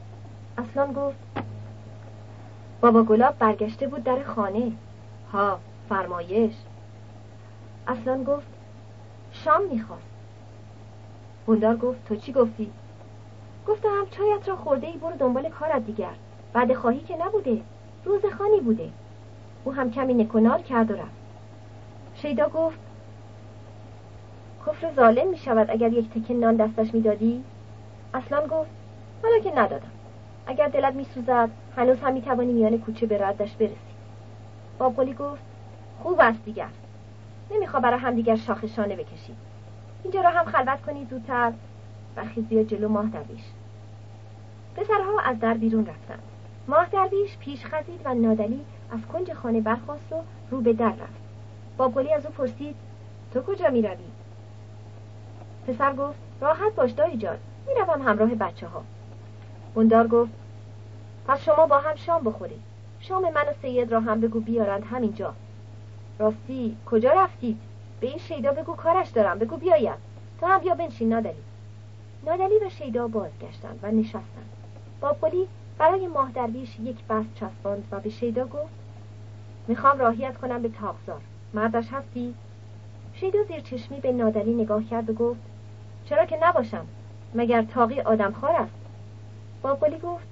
اصلان 0.58 0.92
گفت 0.92 1.18
بابا 2.80 3.02
گلاب 3.02 3.38
برگشته 3.38 3.88
بود 3.88 4.04
در 4.04 4.22
خانه. 4.22 4.72
ها 5.32 5.58
فرمایش. 5.88 6.54
اصلان 7.86 8.24
گفت 8.24 8.46
شام 9.32 9.62
می‌خواست 9.72 10.12
بندار 11.46 11.76
گفت 11.76 12.04
تو 12.04 12.16
چی 12.16 12.32
گفتی؟ 12.32 12.72
گفتم 13.68 14.06
چایت 14.10 14.48
را 14.48 14.56
خورده 14.56 14.86
ای 14.86 14.96
برو 14.96 15.16
دنبال 15.16 15.48
کارت 15.48 15.86
دیگر. 15.86 16.14
بعد 16.52 16.74
خواهی 16.74 17.00
که 17.00 17.16
نبوده 17.16 17.60
روزخانی 18.04 18.60
بوده. 18.60 18.90
او 19.64 19.72
هم 19.72 19.90
کمی 19.90 20.14
نکنار 20.14 20.62
کرد 20.62 20.90
و 20.90 20.94
رفت. 20.94 21.22
شیدا 22.14 22.48
گفت 22.48 22.78
کفر 24.66 24.92
ظالم 24.96 25.30
می 25.30 25.36
شود 25.36 25.70
اگر 25.70 25.92
یک 25.92 26.10
تکه 26.10 26.34
نان 26.34 26.56
دستش 26.56 26.94
می‌دادی؟ 26.94 27.44
اصلا 28.14 28.46
گفت 28.46 28.70
حالا 29.22 29.38
که 29.38 29.50
ندادم. 29.56 29.90
اگر 30.46 30.68
دلت 30.68 30.94
می 30.94 31.04
سوزد 31.04 31.50
هنوز 31.76 32.00
هم 32.00 32.12
می 32.12 32.22
توانی 32.22 32.52
میان 32.52 32.78
کوچه 32.78 33.06
به 33.06 33.26
ردش 33.26 33.56
برسی. 33.56 33.74
بابقلی 34.78 35.14
گفت 35.14 35.42
خوب 36.02 36.20
است 36.20 36.44
دیگر. 36.44 36.68
نمیخوا 37.50 37.80
برای 37.80 37.98
هم 37.98 38.14
دیگر 38.14 38.36
شاخ 38.36 38.66
شانه 38.66 38.96
بکشید 38.96 39.36
اینجا 40.02 40.20
را 40.20 40.30
هم 40.30 40.44
خلوت 40.44 40.82
کنید 40.82 41.10
زودتر 41.10 41.52
و 42.16 42.24
خیزی 42.24 42.64
جلو 42.64 42.88
ماه 42.88 43.06
درویش. 43.06 43.44
پسرها 44.76 45.20
از 45.24 45.40
در 45.40 45.54
بیرون 45.54 45.86
رفتند. 45.86 46.22
ماه 46.68 46.88
درویش 46.88 47.38
پیش 47.38 47.66
خزید 47.66 48.00
و 48.04 48.14
نادلی 48.14 48.64
از 48.92 49.00
کنج 49.12 49.32
خانه 49.32 49.60
برخواست 49.60 50.12
و 50.12 50.16
رو 50.50 50.60
به 50.60 50.72
در 50.72 50.88
رفت. 50.88 51.22
بابگلی 51.76 52.12
از 52.12 52.26
او 52.26 52.32
پرسید 52.32 52.76
تو 53.34 53.42
کجا 53.42 53.70
می 53.70 53.82
روی؟ 53.82 54.11
پسر 55.66 55.92
گفت 55.92 56.18
راحت 56.40 56.74
باش 56.74 56.90
دایی 56.90 57.16
جان 57.16 57.36
می 57.66 57.74
روم 57.74 58.02
همراه 58.02 58.34
بچه 58.34 58.66
ها 58.66 58.84
بندار 59.74 60.08
گفت 60.08 60.32
پس 61.26 61.42
شما 61.42 61.66
با 61.66 61.78
هم 61.78 61.96
شام 61.96 62.24
بخورید. 62.24 62.62
شام 63.00 63.22
من 63.22 63.48
و 63.48 63.52
سید 63.62 63.92
را 63.92 64.00
هم 64.00 64.20
بگو 64.20 64.40
بیارند 64.40 64.84
همینجا. 64.84 65.34
راستی 66.18 66.76
کجا 66.86 67.12
رفتید؟ 67.12 67.58
به 68.00 68.06
این 68.06 68.18
شیدا 68.18 68.52
بگو 68.52 68.74
کارش 68.74 69.08
دارم 69.08 69.38
بگو 69.38 69.56
بیاید 69.56 69.98
تو 70.40 70.46
هم 70.46 70.58
بیا 70.58 70.74
بنشین 70.74 71.08
نادلی. 71.08 71.42
نادلی 72.26 72.58
و 72.66 72.68
شیدا 72.68 73.08
بازگشتند 73.08 73.80
و 73.82 73.90
نشستند. 73.90 74.50
بابقلی 75.00 75.48
برای 75.78 76.06
ماه 76.06 76.30
درویش 76.32 76.80
یک 76.80 77.04
بست 77.04 77.34
چسباند 77.34 77.84
و 77.90 78.00
به 78.00 78.10
شیدا 78.10 78.44
گفت 78.44 78.72
می‌خوام 79.68 79.98
راهیت 79.98 80.38
کنم 80.38 80.62
به 80.62 80.68
تاغزار 80.68 81.20
مردش 81.54 81.88
هستی؟ 81.92 82.34
شیدا 83.14 83.42
زیر 83.42 83.60
چشمی 83.60 84.00
به 84.00 84.12
نادلی 84.12 84.54
نگاه 84.54 84.84
کرد 84.84 85.10
و 85.10 85.12
گفت 85.12 85.40
چرا 86.04 86.24
که 86.24 86.38
نباشم 86.42 86.86
مگر 87.34 87.62
تاقی 87.62 88.00
آدمخوار 88.00 88.52
است 88.52 88.74
بابقلی 89.62 89.98
گفت 89.98 90.26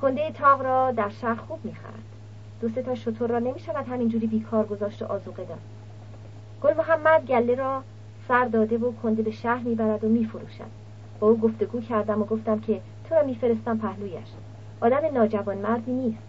کنده 0.00 0.30
تاق 0.30 0.62
را 0.62 0.90
در 0.90 1.08
شهر 1.08 1.34
خوب 1.34 1.64
می‌خرد. 1.64 2.02
دو 2.60 2.68
سه 2.68 2.82
تا 2.82 2.94
شطور 2.94 3.30
را 3.30 3.38
نمی‌شود 3.38 3.88
همینجوری 3.88 4.26
بیکار 4.26 4.66
گذاشت 4.66 5.02
و 5.02 5.04
آزوقه 5.04 5.44
داد. 5.44 5.58
گل 6.62 6.74
محمد 6.74 7.26
گله 7.26 7.54
را 7.54 7.82
سر 8.28 8.44
داده 8.44 8.78
و 8.78 8.92
کنده 8.92 9.22
به 9.22 9.30
شهر 9.30 9.62
می‌برد 9.62 10.04
و 10.04 10.08
میفروشد. 10.08 10.84
با 11.20 11.28
او 11.28 11.38
گفتگو 11.38 11.80
کردم 11.80 12.22
و 12.22 12.24
گفتم 12.24 12.60
که 12.60 12.80
تو 13.08 13.14
را 13.14 13.22
میفرستم 13.22 13.78
پهلویش. 13.78 14.28
آدم 14.80 15.14
ناجوان 15.14 15.58
مردی 15.58 15.92
نیست. 15.92 16.22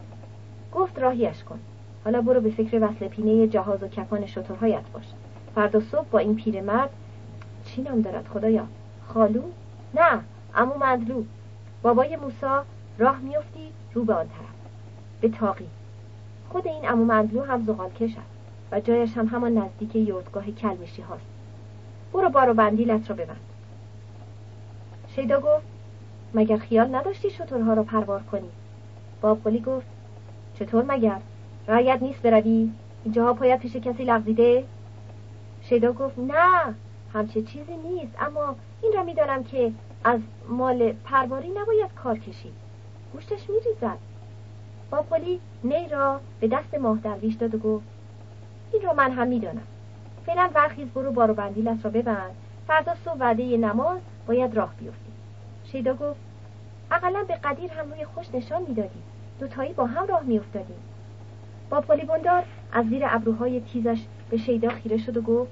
گفت 0.74 1.00
راهیش 1.00 1.44
کن. 1.44 1.60
حالا 2.04 2.22
برو 2.22 2.42
به 2.42 2.50
فکر 2.50 2.80
وصل 2.82 3.08
پینه 3.08 3.48
جهاز 3.48 3.84
و 3.84 3.88
کفان 3.88 4.26
شطورهایت 4.26 4.84
باش. 4.94 5.06
فردا 5.56 5.80
صبح 5.80 6.06
با 6.12 6.20
این 6.20 6.36
پیرمرد 6.36 6.90
چی 7.76 7.82
نام 7.82 8.02
دارد 8.02 8.28
خدایا. 8.28 8.68
خالو 9.08 9.42
نه 9.94 10.20
امو 10.56 10.78
مندلو 10.78 11.24
بابای 11.82 12.16
موسا 12.16 12.66
راه 12.98 13.20
میفتی 13.20 13.72
رو 13.94 14.04
به 14.04 14.14
آن 14.14 14.28
طرف. 14.28 14.56
به 15.22 15.30
تاقی. 15.30 15.68
خود 16.50 16.68
این 16.68 16.90
امو 16.90 17.06
مندلو 17.06 17.44
هم 17.44 17.64
زغال 17.66 17.90
کش 17.90 18.10
است 18.10 18.28
و 18.72 18.80
جایش 18.80 19.18
هم 19.18 19.28
همان 19.28 19.58
نزدیک 19.58 19.96
یردگاه 19.96 20.52
کلمشی 20.52 21.02
هاست. 21.02 21.26
برو 22.14 22.30
بارو 22.30 22.54
بندیلت 22.54 23.10
را 23.10 23.16
ببند. 23.16 23.40
شیدا 25.08 25.40
گفت 25.40 25.66
مگر 26.34 26.58
خیال 26.58 26.96
نداشتی 26.96 27.30
شطورها 27.30 27.74
را 27.74 27.84
پروار 27.84 28.24
کنی؟ 28.24 28.50
بابقلی 29.22 29.60
گفت 29.60 29.88
چطور 30.60 30.86
مگر؟ 30.88 31.20
رایت 31.68 32.02
نیست 32.02 32.22
بروی؟ 32.22 32.72
اینجاها 33.04 33.34
پایت 33.34 33.60
پیش 33.60 33.76
کسی 33.76 34.04
لغزیده؟ 34.04 34.64
شیدا 35.62 35.92
گفت 35.94 36.20
نه. 36.20 36.76
همچه 37.16 37.42
چیزی 37.42 37.78
نیست. 37.78 38.16
اما 38.20 38.56
این 38.82 38.94
را 38.94 39.04
می‌دانم 39.04 39.44
که 39.44 39.72
از 40.04 40.20
مال 40.50 40.92
پرواری 40.92 41.50
نباید 41.50 41.94
کار 42.04 42.18
کشید. 42.18 42.54
گوشتش 43.14 43.50
میریزد. 43.50 43.98
بابقلی 44.92 45.40
نی 45.64 45.88
را 45.88 46.20
به 46.40 46.48
دست 46.48 46.74
ماه 46.74 46.98
درویش 46.98 47.36
داد 47.36 47.56
و 47.56 47.58
گفت 47.58 47.86
این 48.74 48.82
را 48.82 48.94
من 48.94 49.12
هم 49.12 49.28
می‌دانم. 49.28 49.62
فعلا 50.26 50.50
برخیز 50.54 50.88
برو 50.88 51.12
بارو 51.12 51.34
بندیلت 51.34 51.86
را 51.86 51.92
ببند. 51.92 52.36
فردا 52.68 52.96
صبح 53.06 53.18
وعده 53.20 53.58
نماز 53.58 54.00
باید 54.28 54.56
راه 54.56 54.74
بیفتی. 54.80 55.12
شیدا 55.66 55.94
گفت 55.94 56.20
اقلا 56.92 57.24
به 57.24 57.36
قدیر 57.36 57.72
هم 57.72 57.92
روی 57.92 58.06
خوش 58.06 58.26
نشان 58.34 58.62
می‌دادی. 58.68 59.00
دوتایی 59.40 59.74
با 59.74 59.86
هم 59.86 60.08
راه 60.08 60.24
میافتادیم. 60.24 60.80
بابقلی 61.70 62.06
بندار 62.06 62.44
از 62.72 62.86
زیر 62.86 63.04
ابروهای 63.06 63.62
تیزش 63.62 64.00
به 64.30 64.38
شیدا 64.38 64.70
خیره 64.70 64.98
شد 64.98 65.18
و 65.18 65.22
گفت 65.22 65.52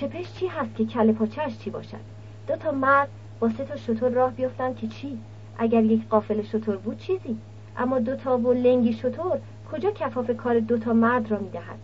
شپش 0.00 0.32
چی 0.32 0.46
هست 0.46 0.74
که 0.76 0.84
کل 0.84 1.12
پاچهش 1.12 1.58
چی 1.58 1.70
باشد؟ 1.70 2.00
دو 2.46 2.56
تا 2.56 2.70
مرد 2.70 3.08
با 3.40 3.48
سه 3.48 3.64
تا 3.64 3.76
شطور 3.76 4.10
راه 4.10 4.32
بیفتن 4.32 4.74
که 4.74 4.86
چی؟ 4.88 5.18
اگر 5.58 5.84
یک 5.84 6.08
قافل 6.08 6.42
شطور 6.42 6.76
بود 6.76 6.98
چیزی؟ 6.98 7.36
اما 7.76 7.98
دو 7.98 8.16
تا 8.16 8.38
و 8.38 8.52
لنگی 8.52 8.92
شطور 8.92 9.38
کجا 9.72 9.90
کفاف 9.90 10.30
کار 10.30 10.60
دو 10.60 10.78
تا 10.78 10.92
مرد 10.92 11.30
را 11.30 11.38
می‌دهد؟ 11.38 11.78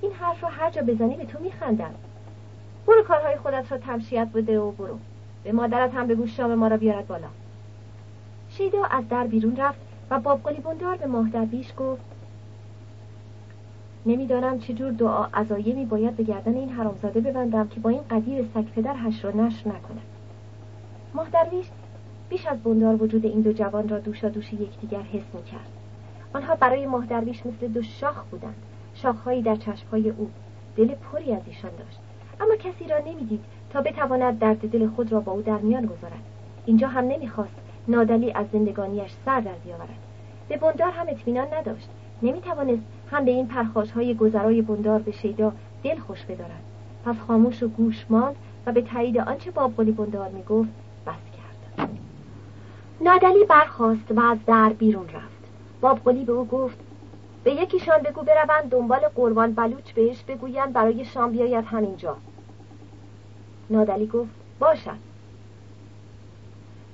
این 0.00 0.12
حرف 0.12 0.42
را 0.42 0.48
هر 0.50 0.70
جا 0.70 0.82
بزنی 0.82 1.16
به 1.16 1.24
تو 1.24 1.38
میخندند 1.38 1.94
برو 2.86 3.02
کارهای 3.02 3.36
خودت 3.36 3.72
را 3.72 3.78
تمشیت 3.78 4.28
بده 4.34 4.60
و 4.60 4.70
برو. 4.70 4.98
به 5.44 5.52
مادرت 5.52 5.94
هم 5.94 6.06
بگو 6.06 6.26
شام 6.26 6.54
ما 6.54 6.68
را 6.68 6.76
بیارد 6.76 7.06
بالا. 7.06 7.28
شیدا 8.48 8.84
از 8.84 9.08
در 9.08 9.26
بیرون 9.26 9.56
رفت 9.56 9.78
و 10.10 10.20
بابقلی 10.20 10.60
بندار 10.60 10.96
به 10.96 11.06
ماه 11.06 11.28
درویش 11.28 11.72
گفت 11.76 12.02
نمی‌دانم 14.08 14.58
چجور 14.58 14.92
دعا 14.92 15.24
عزایمی 15.34 15.84
باید 15.84 16.16
به 16.16 16.22
گردن 16.22 16.54
این 16.54 16.68
حرامزاده 16.68 17.20
ببندم 17.20 17.68
که 17.68 17.80
با 17.80 17.90
این 17.90 18.00
قدیر 18.10 18.44
سگ 18.54 18.64
پدر 18.64 18.94
هش 18.96 19.24
را 19.24 19.30
نشر 19.30 19.68
نکند. 19.68 20.00
ماه 21.14 21.28
بیش 22.28 22.46
از 22.46 22.62
بندار 22.62 23.02
وجود 23.02 23.26
این 23.26 23.40
دو 23.40 23.52
جوان 23.52 23.88
را 23.88 23.98
دوشا 23.98 24.28
دوش 24.28 24.52
یکدیگر 24.52 25.00
حس 25.02 25.34
می‌کرد. 25.34 25.68
آنها 26.34 26.54
برای 26.54 26.86
ماه 26.86 27.12
مثل 27.12 27.68
دو 27.68 27.82
شاخ 27.82 28.24
بودند. 28.24 28.54
شاخهایی 28.94 29.42
در 29.42 29.56
چشمهای 29.56 30.10
او 30.10 30.30
دل 30.76 30.94
پری 30.94 31.32
از 31.32 31.42
ایشان 31.46 31.70
داشت. 31.78 31.98
اما 32.40 32.56
کسی 32.56 32.88
را 32.88 32.98
نمی‌دید 32.98 33.44
تا 33.70 33.80
بتواند 33.80 34.38
درد 34.38 34.70
دل 34.70 34.88
خود 34.88 35.12
را 35.12 35.20
با 35.20 35.32
او 35.32 35.42
در 35.42 35.58
میان 35.58 35.86
گذارد. 35.86 36.22
اینجا 36.66 36.88
هم 36.88 37.04
نمی‌خواست 37.04 37.56
نادلی 37.88 38.32
از 38.32 38.46
زندگانیش 38.52 39.10
سر 39.24 39.40
در 39.40 39.54
بیاورد. 39.64 39.98
به 40.48 40.56
بندار 40.56 40.90
هم 40.90 41.06
اطمینان 41.08 41.54
نداشت. 41.54 41.88
نمی‌توانست 42.22 42.82
هم 43.10 43.24
به 43.24 43.30
این 43.30 43.46
پرخاش 43.46 43.90
های 43.90 44.14
گذرای 44.14 44.62
بندار 44.62 44.98
به 44.98 45.12
شیدا 45.12 45.52
دل 45.84 45.98
خوش 45.98 46.24
بدارد. 46.24 46.62
پس 47.04 47.16
خاموش 47.26 47.62
و 47.62 47.68
گوش 47.68 48.06
ماند 48.10 48.36
و 48.66 48.72
به 48.72 48.82
تایید 48.82 49.18
آنچه 49.18 49.50
بابقلی 49.50 49.92
بندار 49.92 50.28
می‌گفت 50.28 50.70
بس 51.06 51.14
کرد. 51.36 51.88
نادلی 53.00 53.44
برخاست 53.44 54.12
و 54.12 54.20
از 54.20 54.38
در 54.46 54.72
بیرون 54.72 55.08
رفت. 55.08 55.38
بابقلی 55.80 56.24
به 56.24 56.32
او 56.32 56.46
گفت 56.46 56.78
به 57.44 57.52
یکیشان 57.52 57.98
بگو 57.98 58.22
بروند 58.22 58.70
دنبال 58.70 59.00
قربان 59.14 59.52
بلوچ 59.52 59.92
بهش 59.92 60.22
بگویند 60.22 60.72
برای 60.72 61.04
شام 61.04 61.32
بیاید 61.32 61.64
همینجا. 61.64 62.16
نادلی 63.70 64.06
گفت 64.06 64.30
باشد. 64.58 65.08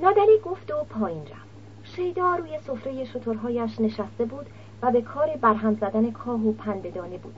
نادلی 0.01 0.39
گفت 0.45 0.71
و 0.71 0.85
پایین 0.85 1.23
رفت. 1.23 1.45
شیدا 1.85 2.35
روی 2.35 2.59
سفره 2.59 3.05
شطورهایش 3.05 3.81
نشسته 3.81 4.25
بود 4.25 4.47
و 4.83 4.91
به 4.91 5.03
کار 5.03 5.31
برهم 5.41 5.75
زدن 5.75 6.11
کاه 6.11 6.47
و 6.47 6.53
پنددانه 6.53 7.19
بود. 7.19 7.37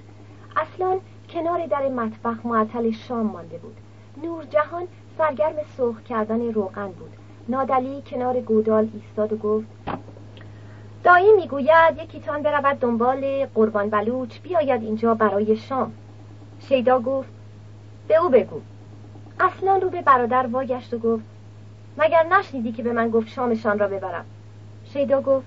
اصلا 0.57 0.99
کنار 1.29 1.67
در 1.67 1.89
مطبخ 1.89 2.47
معطل 2.47 2.91
شام 2.91 3.27
مانده 3.27 3.59
بود. 3.59 3.77
نور 4.23 4.45
جهان 4.45 4.89
سرگرم 5.19 5.55
سرخ 5.77 6.03
کردن 6.03 6.53
روغن 6.53 6.89
بود. 6.89 7.11
نادلی 7.49 8.03
کنار 8.07 8.41
گودال 8.41 8.89
ایستاد 8.95 9.33
و 9.33 9.37
گفت 9.37 9.67
دایی 11.05 11.33
می‌گوید 11.33 11.99
یکیتان 12.03 12.43
برود 12.43 12.79
دنبال 12.81 13.47
قربان 13.47 13.91
بلوچ 13.91 14.41
بیاید 14.41 14.83
اینجا 14.83 15.15
برای 15.15 15.57
شام. 15.57 15.93
شیدا 16.59 17.01
گفت 17.01 17.29
به 18.09 18.17
او 18.17 18.29
بگو. 18.29 18.61
اصلا 19.41 19.77
رو 19.77 19.91
به 19.91 20.03
برادر 20.03 20.47
واگشت 20.47 20.95
و 20.95 20.99
گفت 20.99 21.25
مگر 21.99 22.27
نشنیدی 22.27 22.73
که 22.73 22.83
به 22.83 22.93
من 22.93 23.11
گفت 23.11 23.29
شامشان 23.29 23.79
را 23.79 23.89
ببرم؟ 23.89 24.25
شیدا 24.85 25.21
گفت 25.21 25.47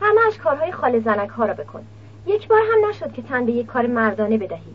همهش 0.00 0.38
کارهای 0.38 0.72
خال 0.72 1.00
زنک 1.00 1.28
ها 1.28 1.44
را 1.44 1.54
بکن. 1.54 1.84
یک 2.26 2.48
بار 2.48 2.60
هم 2.72 2.90
نشد 2.90 3.12
که 3.12 3.22
تن 3.22 3.46
به 3.46 3.52
یک 3.52 3.66
کار 3.66 3.86
مردانه 3.86 4.38
بدهی. 4.38 4.74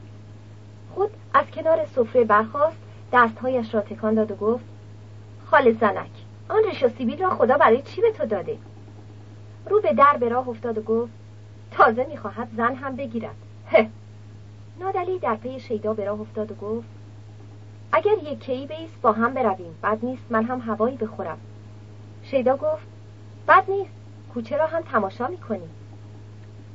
خود 0.96 1.10
از 1.34 1.46
کنار 1.52 1.86
سفره 1.86 2.24
برخاست 2.24 2.78
دستهایش 3.14 3.76
را 3.76 3.82
تکان 3.82 4.14
داد 4.14 4.32
و 4.32 4.36
گفت 4.36 4.66
خال 5.46 5.72
زنک 5.72 6.10
آن 6.50 6.64
ریش 6.64 6.84
و 6.84 6.90
سیبیل 6.90 7.24
را 7.24 7.30
خدا 7.30 7.58
برای 7.58 7.82
چی 7.82 8.02
به 8.02 8.12
تو 8.12 8.26
داده؟ 8.26 8.58
رو 9.70 9.82
به 9.82 9.94
در 9.94 10.18
به 10.18 10.30
راه 10.30 10.50
افتاد 10.50 10.78
و 10.78 10.82
گفت 10.82 11.12
تازه 11.72 12.06
می‌خواهد 12.10 12.48
زن 12.58 12.76
هم 12.76 12.96
بگیرد. 12.96 13.36
نادلی 14.80 15.20
در 15.20 15.36
پی 15.36 15.60
شیدا 15.60 15.94
به 15.94 16.06
راه 16.06 16.22
افتاد 16.22 16.52
و 16.52 16.56
گفت 16.56 16.88
اگر 17.92 18.14
یک 18.24 18.40
کی 18.40 18.68
بیست 18.68 19.02
با 19.02 19.12
هم 19.12 19.34
برویم. 19.34 19.76
بد 19.84 19.98
نیست 20.04 20.24
من 20.30 20.44
هم 20.44 20.60
هوایی 20.60 20.98
بخورم. 20.98 21.38
شیدا 22.24 22.58
گفت 22.58 22.88
بد 23.48 23.64
نیست. 23.72 24.03
کوچه 24.34 24.58
را 24.58 24.68
هم 24.68 24.82
تماشا 24.82 25.28
می‌کنیم 25.28 25.70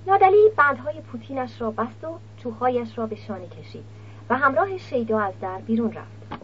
نادلی 0.06 0.50
بندهای 0.56 1.00
پوتینش 1.00 1.60
را 1.60 1.70
بست 1.70 2.04
و 2.04 2.18
چوخهایش 2.36 2.98
را 2.98 3.06
به 3.06 3.16
شانه 3.16 3.46
کشید 3.46 3.84
و 4.30 4.36
همراه 4.36 4.78
شیدا 4.78 5.20
از 5.20 5.34
در 5.40 5.58
بیرون 5.58 5.92
رفت 5.92 6.42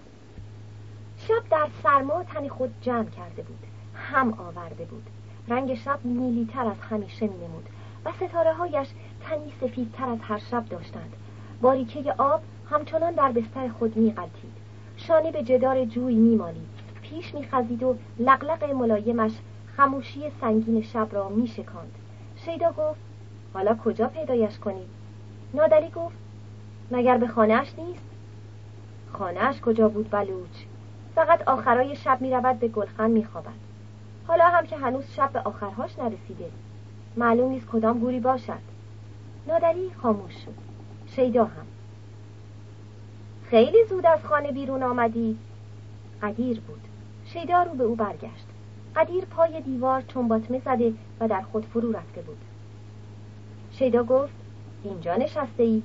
شب 1.16 1.48
در 1.50 1.66
سرما 1.82 2.22
تن 2.22 2.48
خود 2.48 2.74
جمع 2.80 3.04
کرده 3.04 3.42
بود 3.42 3.58
هم 3.94 4.32
آورده 4.32 4.84
بود 4.84 5.06
رنگ 5.48 5.74
شب 5.74 5.98
نیلیتر 6.04 6.66
از 6.66 6.76
همیشه 6.90 7.26
می 7.26 7.36
نمود 7.36 7.68
و 8.04 8.12
ستاره 8.12 8.52
هایش 8.52 8.88
تنی 9.20 9.52
سفیدتر 9.60 10.08
از 10.08 10.18
هر 10.22 10.38
شب 10.38 10.64
داشتند 10.68 11.12
باریکه 11.60 12.12
آب 12.18 12.40
همچنان 12.70 13.12
در 13.12 13.32
بستر 13.32 13.68
خود 13.68 13.96
می 13.96 14.10
قلتید. 14.10 14.52
شانه 14.96 15.32
به 15.32 15.42
جدار 15.42 15.84
جوی 15.84 16.14
می 16.14 16.36
مالید. 16.36 16.68
پیش 17.02 17.34
می 17.34 17.44
خزید 17.44 17.82
و 17.82 17.96
لقلق 18.18 18.64
ملایمش 18.64 19.32
خموشی 19.76 20.30
سنگین 20.40 20.82
شب 20.82 21.08
را 21.12 21.28
می 21.28 21.46
شکاند. 21.46 21.94
شیدا 22.36 22.72
گفت 22.72 23.00
حالا 23.54 23.76
کجا 23.84 24.08
پیدایش 24.08 24.58
کنید؟ 24.58 24.88
نادلی 25.54 25.90
گفت 25.90 26.16
مگر 26.90 27.18
به 27.18 27.28
خانهاش 27.28 27.74
نیست؟ 27.78 28.04
خانهاش 29.12 29.60
کجا 29.60 29.88
بود 29.88 30.10
بلوچ؟ 30.10 30.64
فقط 31.14 31.48
آخرای 31.48 31.96
شب 31.96 32.20
می 32.20 32.30
رود 32.30 32.58
به 32.58 32.68
گلخن 32.68 33.10
می 33.10 33.24
خوابد. 33.24 33.64
حالا 34.28 34.44
هم 34.44 34.66
که 34.66 34.76
هنوز 34.76 35.04
شب 35.10 35.30
به 35.32 35.40
آخرهاش 35.40 35.98
نرسیده 35.98 36.50
معلوم 37.16 37.50
نیست 37.50 37.66
کدام 37.66 37.98
گوری 37.98 38.20
باشد 38.20 38.74
نادری 39.46 39.90
خاموش 40.02 40.32
شد 40.32 40.54
شیدا 41.06 41.44
هم 41.44 41.66
خیلی 43.44 43.84
زود 43.88 44.06
از 44.06 44.24
خانه 44.24 44.52
بیرون 44.52 44.82
آمدی 44.82 45.38
قدیر 46.22 46.60
بود 46.60 46.80
شیدا 47.24 47.62
رو 47.62 47.74
به 47.74 47.84
او 47.84 47.94
برگشت 47.94 48.46
قدیر 48.96 49.24
پای 49.24 49.60
دیوار 49.60 50.02
چون 50.02 50.28
باطمه 50.28 50.58
زده 50.58 50.92
و 51.20 51.28
در 51.28 51.42
خود 51.42 51.64
فرو 51.64 51.92
رفته 51.92 52.22
بود. 52.22 52.38
شیدا 53.70 54.04
گفت 54.04 54.34
اینجا 54.84 55.16
نشسته 55.16 55.62
ای 55.62 55.82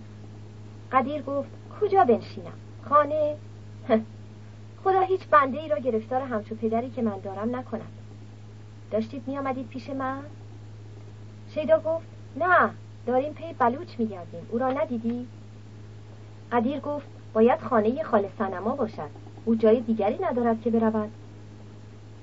قدیر 0.91 1.22
گفت 1.22 1.50
کجا 1.82 2.04
بنشینم؟ 2.04 2.54
خانه؟ 2.89 3.36
خدا 4.84 5.02
هیچ 5.02 5.28
بنده 5.28 5.62
ای 5.62 5.69
را 5.69 5.78
گرفتار 5.80 6.22
همچو 6.22 6.56
پدری 6.56 6.89
که 6.89 7.02
من 7.02 7.19
دارم 7.19 7.56
نکند. 7.56 7.91
داشتید 8.91 9.28
می 9.28 9.38
آمدید 9.38 9.67
پیش 9.67 9.89
من؟ 9.89 10.22
شیدا 11.54 11.80
گفت 11.80 12.08
نه 12.38 12.69
داریم 13.06 13.34
پی 13.34 13.54
بلوچ 13.54 14.00
می 14.00 14.08
گردیم 14.08 14.48
او 14.50 14.60
را 14.60 14.72
ندیدی؟ 14.72 15.28
قدیر 16.52 16.80
گفت 16.80 17.08
باید 17.34 17.60
خانه 17.62 18.04
خال 18.04 18.28
سنما 18.38 18.76
باشد. 18.76 19.10
او 19.45 19.56
جای 19.56 19.80
دیگری 19.80 20.19
ندارد 20.22 20.62
که 20.62 20.69
برود. 20.69 21.12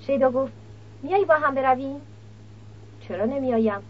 شیدا 0.01 0.31
گفت 0.31 0.53
میایی 1.03 1.25
با 1.25 1.35
هم 1.35 1.55
برویم؟ 1.55 2.01
چرا 3.01 3.25
نمیآیم؟ 3.25 3.83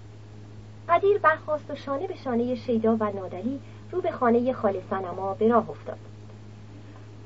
قدیر 0.89 1.19
برخواست 1.19 1.71
و 1.71 1.75
شانه 1.75 2.07
به 2.07 2.17
شانه 2.17 2.55
شیدا 2.55 2.97
و 3.01 3.05
نادری 3.05 3.61
رو 3.93 4.01
به 4.01 4.11
خانه 4.11 4.53
خال 4.53 4.81
سنما 4.91 5.35
به 5.35 5.49
راه 5.49 5.71
افتاد 5.71 5.99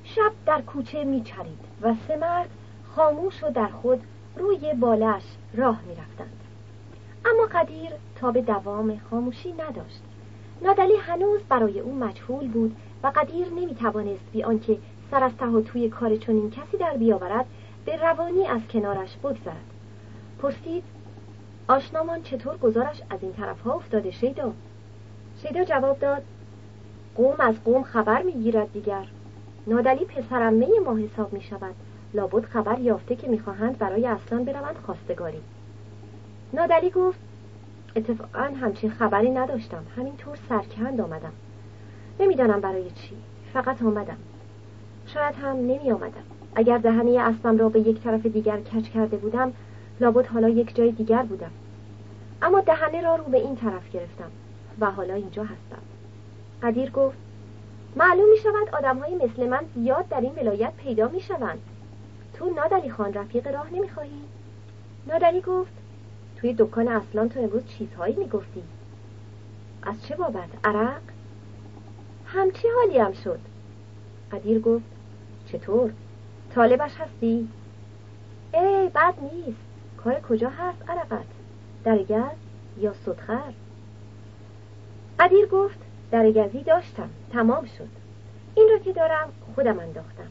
شب 0.05 0.33
در 0.47 0.61
کوچه 0.61 1.05
میچرید 1.05 1.61
و 1.83 1.95
سه 2.09 2.16
مرد 2.16 2.51
خاموش 2.97 3.45
و 3.45 3.51
در 3.51 3.69
خود 3.69 4.03
روی 4.37 4.75
بالش 4.75 5.23
راه 5.55 5.81
می 5.87 5.95
رفتند. 5.95 6.40
اما 7.25 7.47
قدیر 7.47 7.90
تا 8.21 8.31
به 8.31 8.43
دوام 8.43 9.01
خاموشی 9.11 9.53
نداشت 9.53 10.03
نادلی 10.62 10.97
هنوز 10.97 11.40
برای 11.49 11.81
او 11.81 11.95
مجهول 11.95 12.49
بود 12.49 12.77
و 13.03 13.07
قدیر 13.07 13.49
نمی 13.49 13.75
توانست 13.75 14.25
بی 14.33 14.43
آنکه 14.43 14.79
سر 15.11 15.25
از 15.25 15.37
ته 15.37 15.62
توی 15.62 15.88
کار 15.88 16.16
چنین 16.16 16.51
کسی 16.51 16.77
در 16.77 16.97
بیاورد 16.97 17.47
به 17.85 17.97
روانی 17.97 18.47
از 18.47 18.61
کنارش 18.71 19.16
بگذرد. 19.16 19.64
پرسید 20.43 20.85
آشنامان 21.69 22.23
چطور 22.23 22.57
گزارش 22.57 23.03
از 23.11 23.19
این 23.23 23.33
طرف 23.33 23.61
ها 23.61 23.75
افتاده 23.75 24.11
شیدا؟ 24.11 24.53
شیدا 25.43 25.64
جواب 25.64 25.99
داد 25.99 26.23
قوم 27.16 27.37
از 27.38 27.55
قوم 27.64 27.83
خبر 27.83 28.23
می‌گیرد 28.23 28.73
دیگر. 28.73 29.07
نادلی 29.66 30.05
پسرمه 30.05 30.66
ما 30.87 30.97
حساب 30.97 31.33
می 31.33 31.40
شود 31.40 31.75
لابد 32.14 32.45
خبر 32.45 32.79
یافته 32.79 33.16
که 33.16 33.29
می‌خواهند 33.29 33.79
برای 33.79 34.07
اصلان 34.07 34.45
بروند 34.45 34.77
خواستگاری. 34.87 35.40
نادلی 36.53 36.90
گفت 36.90 37.19
اتفاقا 37.97 38.43
همچین 38.61 38.90
خبری 38.90 39.31
نداشتم. 39.31 39.85
همینطور 39.97 40.38
سرکند 40.49 41.01
آمدم. 41.01 41.33
نمی‌دانم 42.21 42.61
برای 42.61 42.90
چی. 42.90 43.16
فقط 43.53 43.83
آمدم. 43.83 44.16
شاید 45.07 45.35
هم 45.35 45.57
نمی 45.57 45.90
آمدم 45.90 46.25
اگر 46.55 46.79
دهنه 46.79 47.21
اسبم 47.21 47.59
را 47.59 47.69
به 47.69 47.81
یک 47.81 48.03
طرف 48.03 48.27
دیگر 48.27 48.61
کچ 48.61 48.89
کرده 48.89 49.17
بودم 49.17 49.53
لابد 50.01 50.27
حالا 50.27 50.49
یک 50.49 50.77
جای 50.77 50.93
دیگر 50.93 51.23
بودم 51.23 51.51
اما 52.43 52.61
دهنه 52.61 53.01
را 53.01 53.17
رو 53.17 53.25
به 53.25 53.39
این 53.39 53.57
طرف 53.57 53.91
گرفتم 53.91 54.31
و 54.81 54.91
حالا 54.91 55.15
اینجا 55.15 55.45
هستم 55.45 55.83
قدیر 56.63 56.91
گفت 56.91 57.17
معلوم 57.97 58.31
می 58.31 58.37
شود 58.37 58.69
آدم 58.73 58.99
های 58.99 59.15
مثل 59.15 59.49
من 59.49 59.61
زیاد 59.75 60.09
در 60.09 60.21
این 60.21 60.33
ولایت 60.33 60.73
پیدا 60.77 61.09
می 61.09 61.21
شوند 61.21 61.59
تو 62.35 62.51
نادلی 62.51 62.91
خان 62.91 63.15
رفیق 63.15 63.49
راه 63.49 63.75
نمی‌خواهی؟ 63.75 64.23
نادلی 65.07 65.41
گفت 65.41 65.73
توی 66.37 66.55
دکان 66.59 66.89
اصلان 66.89 67.29
تو 67.29 67.41
امروز 67.41 67.67
چیزهایی 67.67 68.17
می‌گفتی 68.17 68.63
از 69.83 69.95
چه 70.03 70.17
بابت؟ 70.17 70.49
عرق؟ 70.65 71.01
همچی 72.27 72.69
حالی 72.77 72.99
هم 72.99 73.13
شد 73.13 73.39
قدیر 74.33 74.61
گفت 74.61 74.85
چطور؟ 75.47 75.93
طالبش 76.55 76.97
هستی؟ 76.97 77.49
ای 78.55 78.89
بد 78.95 79.15
نیست. 79.23 79.59
کار 80.05 80.21
کجا 80.21 80.49
هست 80.49 80.91
عرقت؟ 80.91 81.27
درگز 81.85 82.37
یا 82.79 82.95
صدخر؟ 83.07 83.53
قدیر 85.19 85.47
گفت 85.47 85.79
درگزی 86.11 86.63
داشتم. 86.63 87.09
تمام 87.33 87.65
شد. 87.79 87.89
این 88.55 88.69
رو 88.73 88.79
که 88.79 88.93
دارم 88.93 89.29
خودم 89.55 89.79
انداختم. 89.79 90.29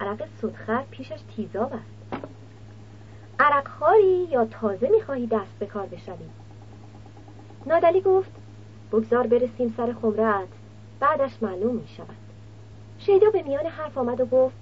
عرق 0.00 0.28
سودخر 0.40 0.82
پیشش 0.90 1.20
تیزاب 1.36 1.72
است. 1.72 2.22
عرق 3.38 3.68
خاری 3.68 4.28
یا 4.30 4.44
تازه 4.44 4.88
می‌خواهی 4.88 5.26
دست 5.26 5.58
به 5.58 5.66
کار 5.66 5.86
بشوی؟ 5.86 6.28
نادلی 7.66 8.00
گفت 8.00 8.30
بگذار 8.92 9.26
برسیم 9.26 9.74
سر 9.76 9.94
خمرت. 10.02 10.48
بعدش 11.00 11.42
معلوم 11.42 11.74
می 11.74 11.88
شود 11.88 12.16
شیدا 12.98 13.30
به 13.30 13.42
میان 13.42 13.66
حرف 13.66 13.98
آمد 13.98 14.20
و 14.20 14.26
گفت 14.26 14.56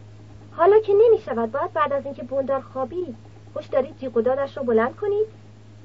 حالا 0.57 0.79
که 0.79 0.93
نمی 0.93 1.19
شود 1.19 1.53
باید 1.53 1.73
بعد 1.73 1.93
از 1.93 2.05
اینکه 2.05 2.23
بوندار 2.23 2.61
خوابی 2.61 3.14
خوش 3.53 3.67
دارید 3.67 3.97
جیغ 3.97 4.17
و 4.17 4.21
رو 4.57 4.64
بلند 4.64 4.97
کنید. 4.97 5.27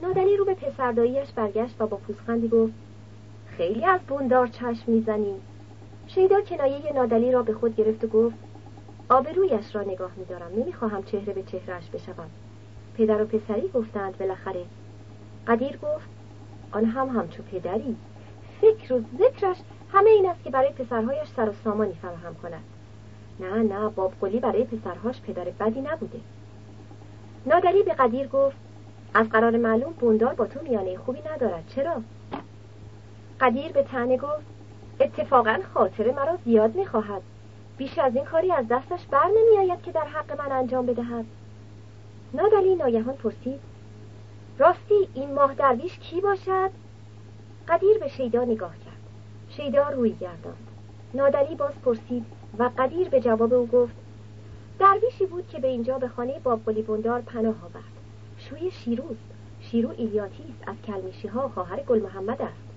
نادلی 0.01 0.37
رو 0.37 0.45
به 0.45 0.53
پسرداییش 0.53 1.31
برگشت 1.31 1.81
و 1.81 1.87
با 1.87 1.97
پوزخندی 1.97 2.47
گفت 2.47 2.73
خیلی 3.57 3.85
از 3.85 3.99
بوندار 4.07 4.47
چشم 4.47 4.83
می‌زنی. 4.87 5.35
شیدا 6.07 6.41
کنایه 6.41 6.93
نادلی 6.93 7.31
را 7.31 7.43
به 7.43 7.53
خود 7.53 7.75
گرفت 7.75 8.03
و 8.03 8.07
گفت 8.07 8.35
آبرویش 9.09 9.75
را 9.75 9.81
نگاه 9.81 10.11
میدارم 10.17 10.51
نمی‌خواهم 10.57 11.03
چهره 11.03 11.33
به 11.33 11.43
چهرهش 11.43 11.89
بشوم. 11.93 12.29
پدر 12.97 13.21
و 13.21 13.25
پسری 13.25 13.67
گفتند 13.67 14.17
بالاخره. 14.17 14.65
قدیر 15.47 15.77
گفت 15.77 16.09
آن 16.71 16.85
هم 16.85 17.07
همچو 17.07 17.43
پدری. 17.43 17.95
فکر 18.61 18.93
و 18.93 19.01
ذکرش 19.19 19.57
همه 19.93 20.09
این 20.09 20.29
است 20.29 20.43
که 20.43 20.49
برای 20.49 20.69
پسرهایش 20.69 21.27
سر 21.35 21.49
و 21.49 21.53
سامانی 21.63 21.93
فراهم 21.93 22.35
کند. 22.35 22.63
نه 23.39 23.63
نه 23.63 23.89
باب 23.89 24.13
قلی 24.21 24.39
برای 24.39 24.63
پسرهاش 24.63 25.21
پدر 25.21 25.43
بدی 25.43 25.81
نبوده. 25.81 26.19
نادری 27.45 27.83
به 27.83 27.93
قدیر 27.93 28.27
گفت 28.27 28.57
از 29.13 29.29
قرار 29.29 29.57
معلوم 29.57 29.93
بوندار 29.99 30.33
با 30.33 30.47
تو 30.47 30.59
میانه 30.63 30.97
خوبی 30.97 31.19
ندارد. 31.33 31.63
چرا؟ 31.67 32.01
قدیر 33.39 33.71
به 33.71 33.83
تنه 33.83 34.17
گفت 34.17 34.45
اتفاقا 34.99 35.59
خاطر 35.73 36.11
مرا 36.11 36.37
زیاد 36.45 36.75
می‌خواهد. 36.75 37.21
بیش 37.77 37.99
از 37.99 38.15
این 38.15 38.25
کاری 38.25 38.51
از 38.51 38.65
دستش 38.69 39.05
بر 39.11 39.27
نمی 39.27 39.57
آید 39.57 39.81
که 39.81 39.91
در 39.91 40.05
حق 40.05 40.41
من 40.41 40.51
انجام 40.51 40.85
بدهد. 40.85 41.25
نادلی 42.33 42.75
ناگهان 42.75 43.15
پرسید 43.15 43.59
راستی 44.57 45.09
این 45.13 45.33
ماه 45.33 45.53
درویش 45.53 45.99
کی 45.99 46.21
باشد؟ 46.21 46.71
قدیر 47.67 47.97
به 47.99 48.07
شیدا 48.07 48.43
نگاه 48.43 48.73
کرد. 48.77 48.99
شیدا 49.49 49.89
روی 49.89 50.11
گرداند. 50.11 50.67
نادلی 51.13 51.55
باز 51.55 51.73
پرسید 51.85 52.25
و 52.57 52.69
قدیر 52.77 53.09
به 53.09 53.19
جواب 53.21 53.53
او 53.53 53.67
گفت 53.67 53.95
درویشی 54.79 55.25
بود 55.25 55.47
که 55.47 55.59
به 55.59 55.67
اینجا 55.67 55.97
به 55.97 56.07
خانه 56.07 56.39
باب 56.39 56.63
بندار 56.81 57.21
پناه 57.21 57.55
آورد. 57.63 57.83
شوی 58.37 58.71
شیروز 58.71 59.17
شیرو 59.59 59.89
ایلیاتی 59.97 60.43
است 60.43 60.67
از 60.67 60.75
کلمیشی 60.87 61.27
ها 61.27 61.49
خواهر 61.49 61.79
گل 61.79 62.01
محمد 62.01 62.41
است. 62.41 62.69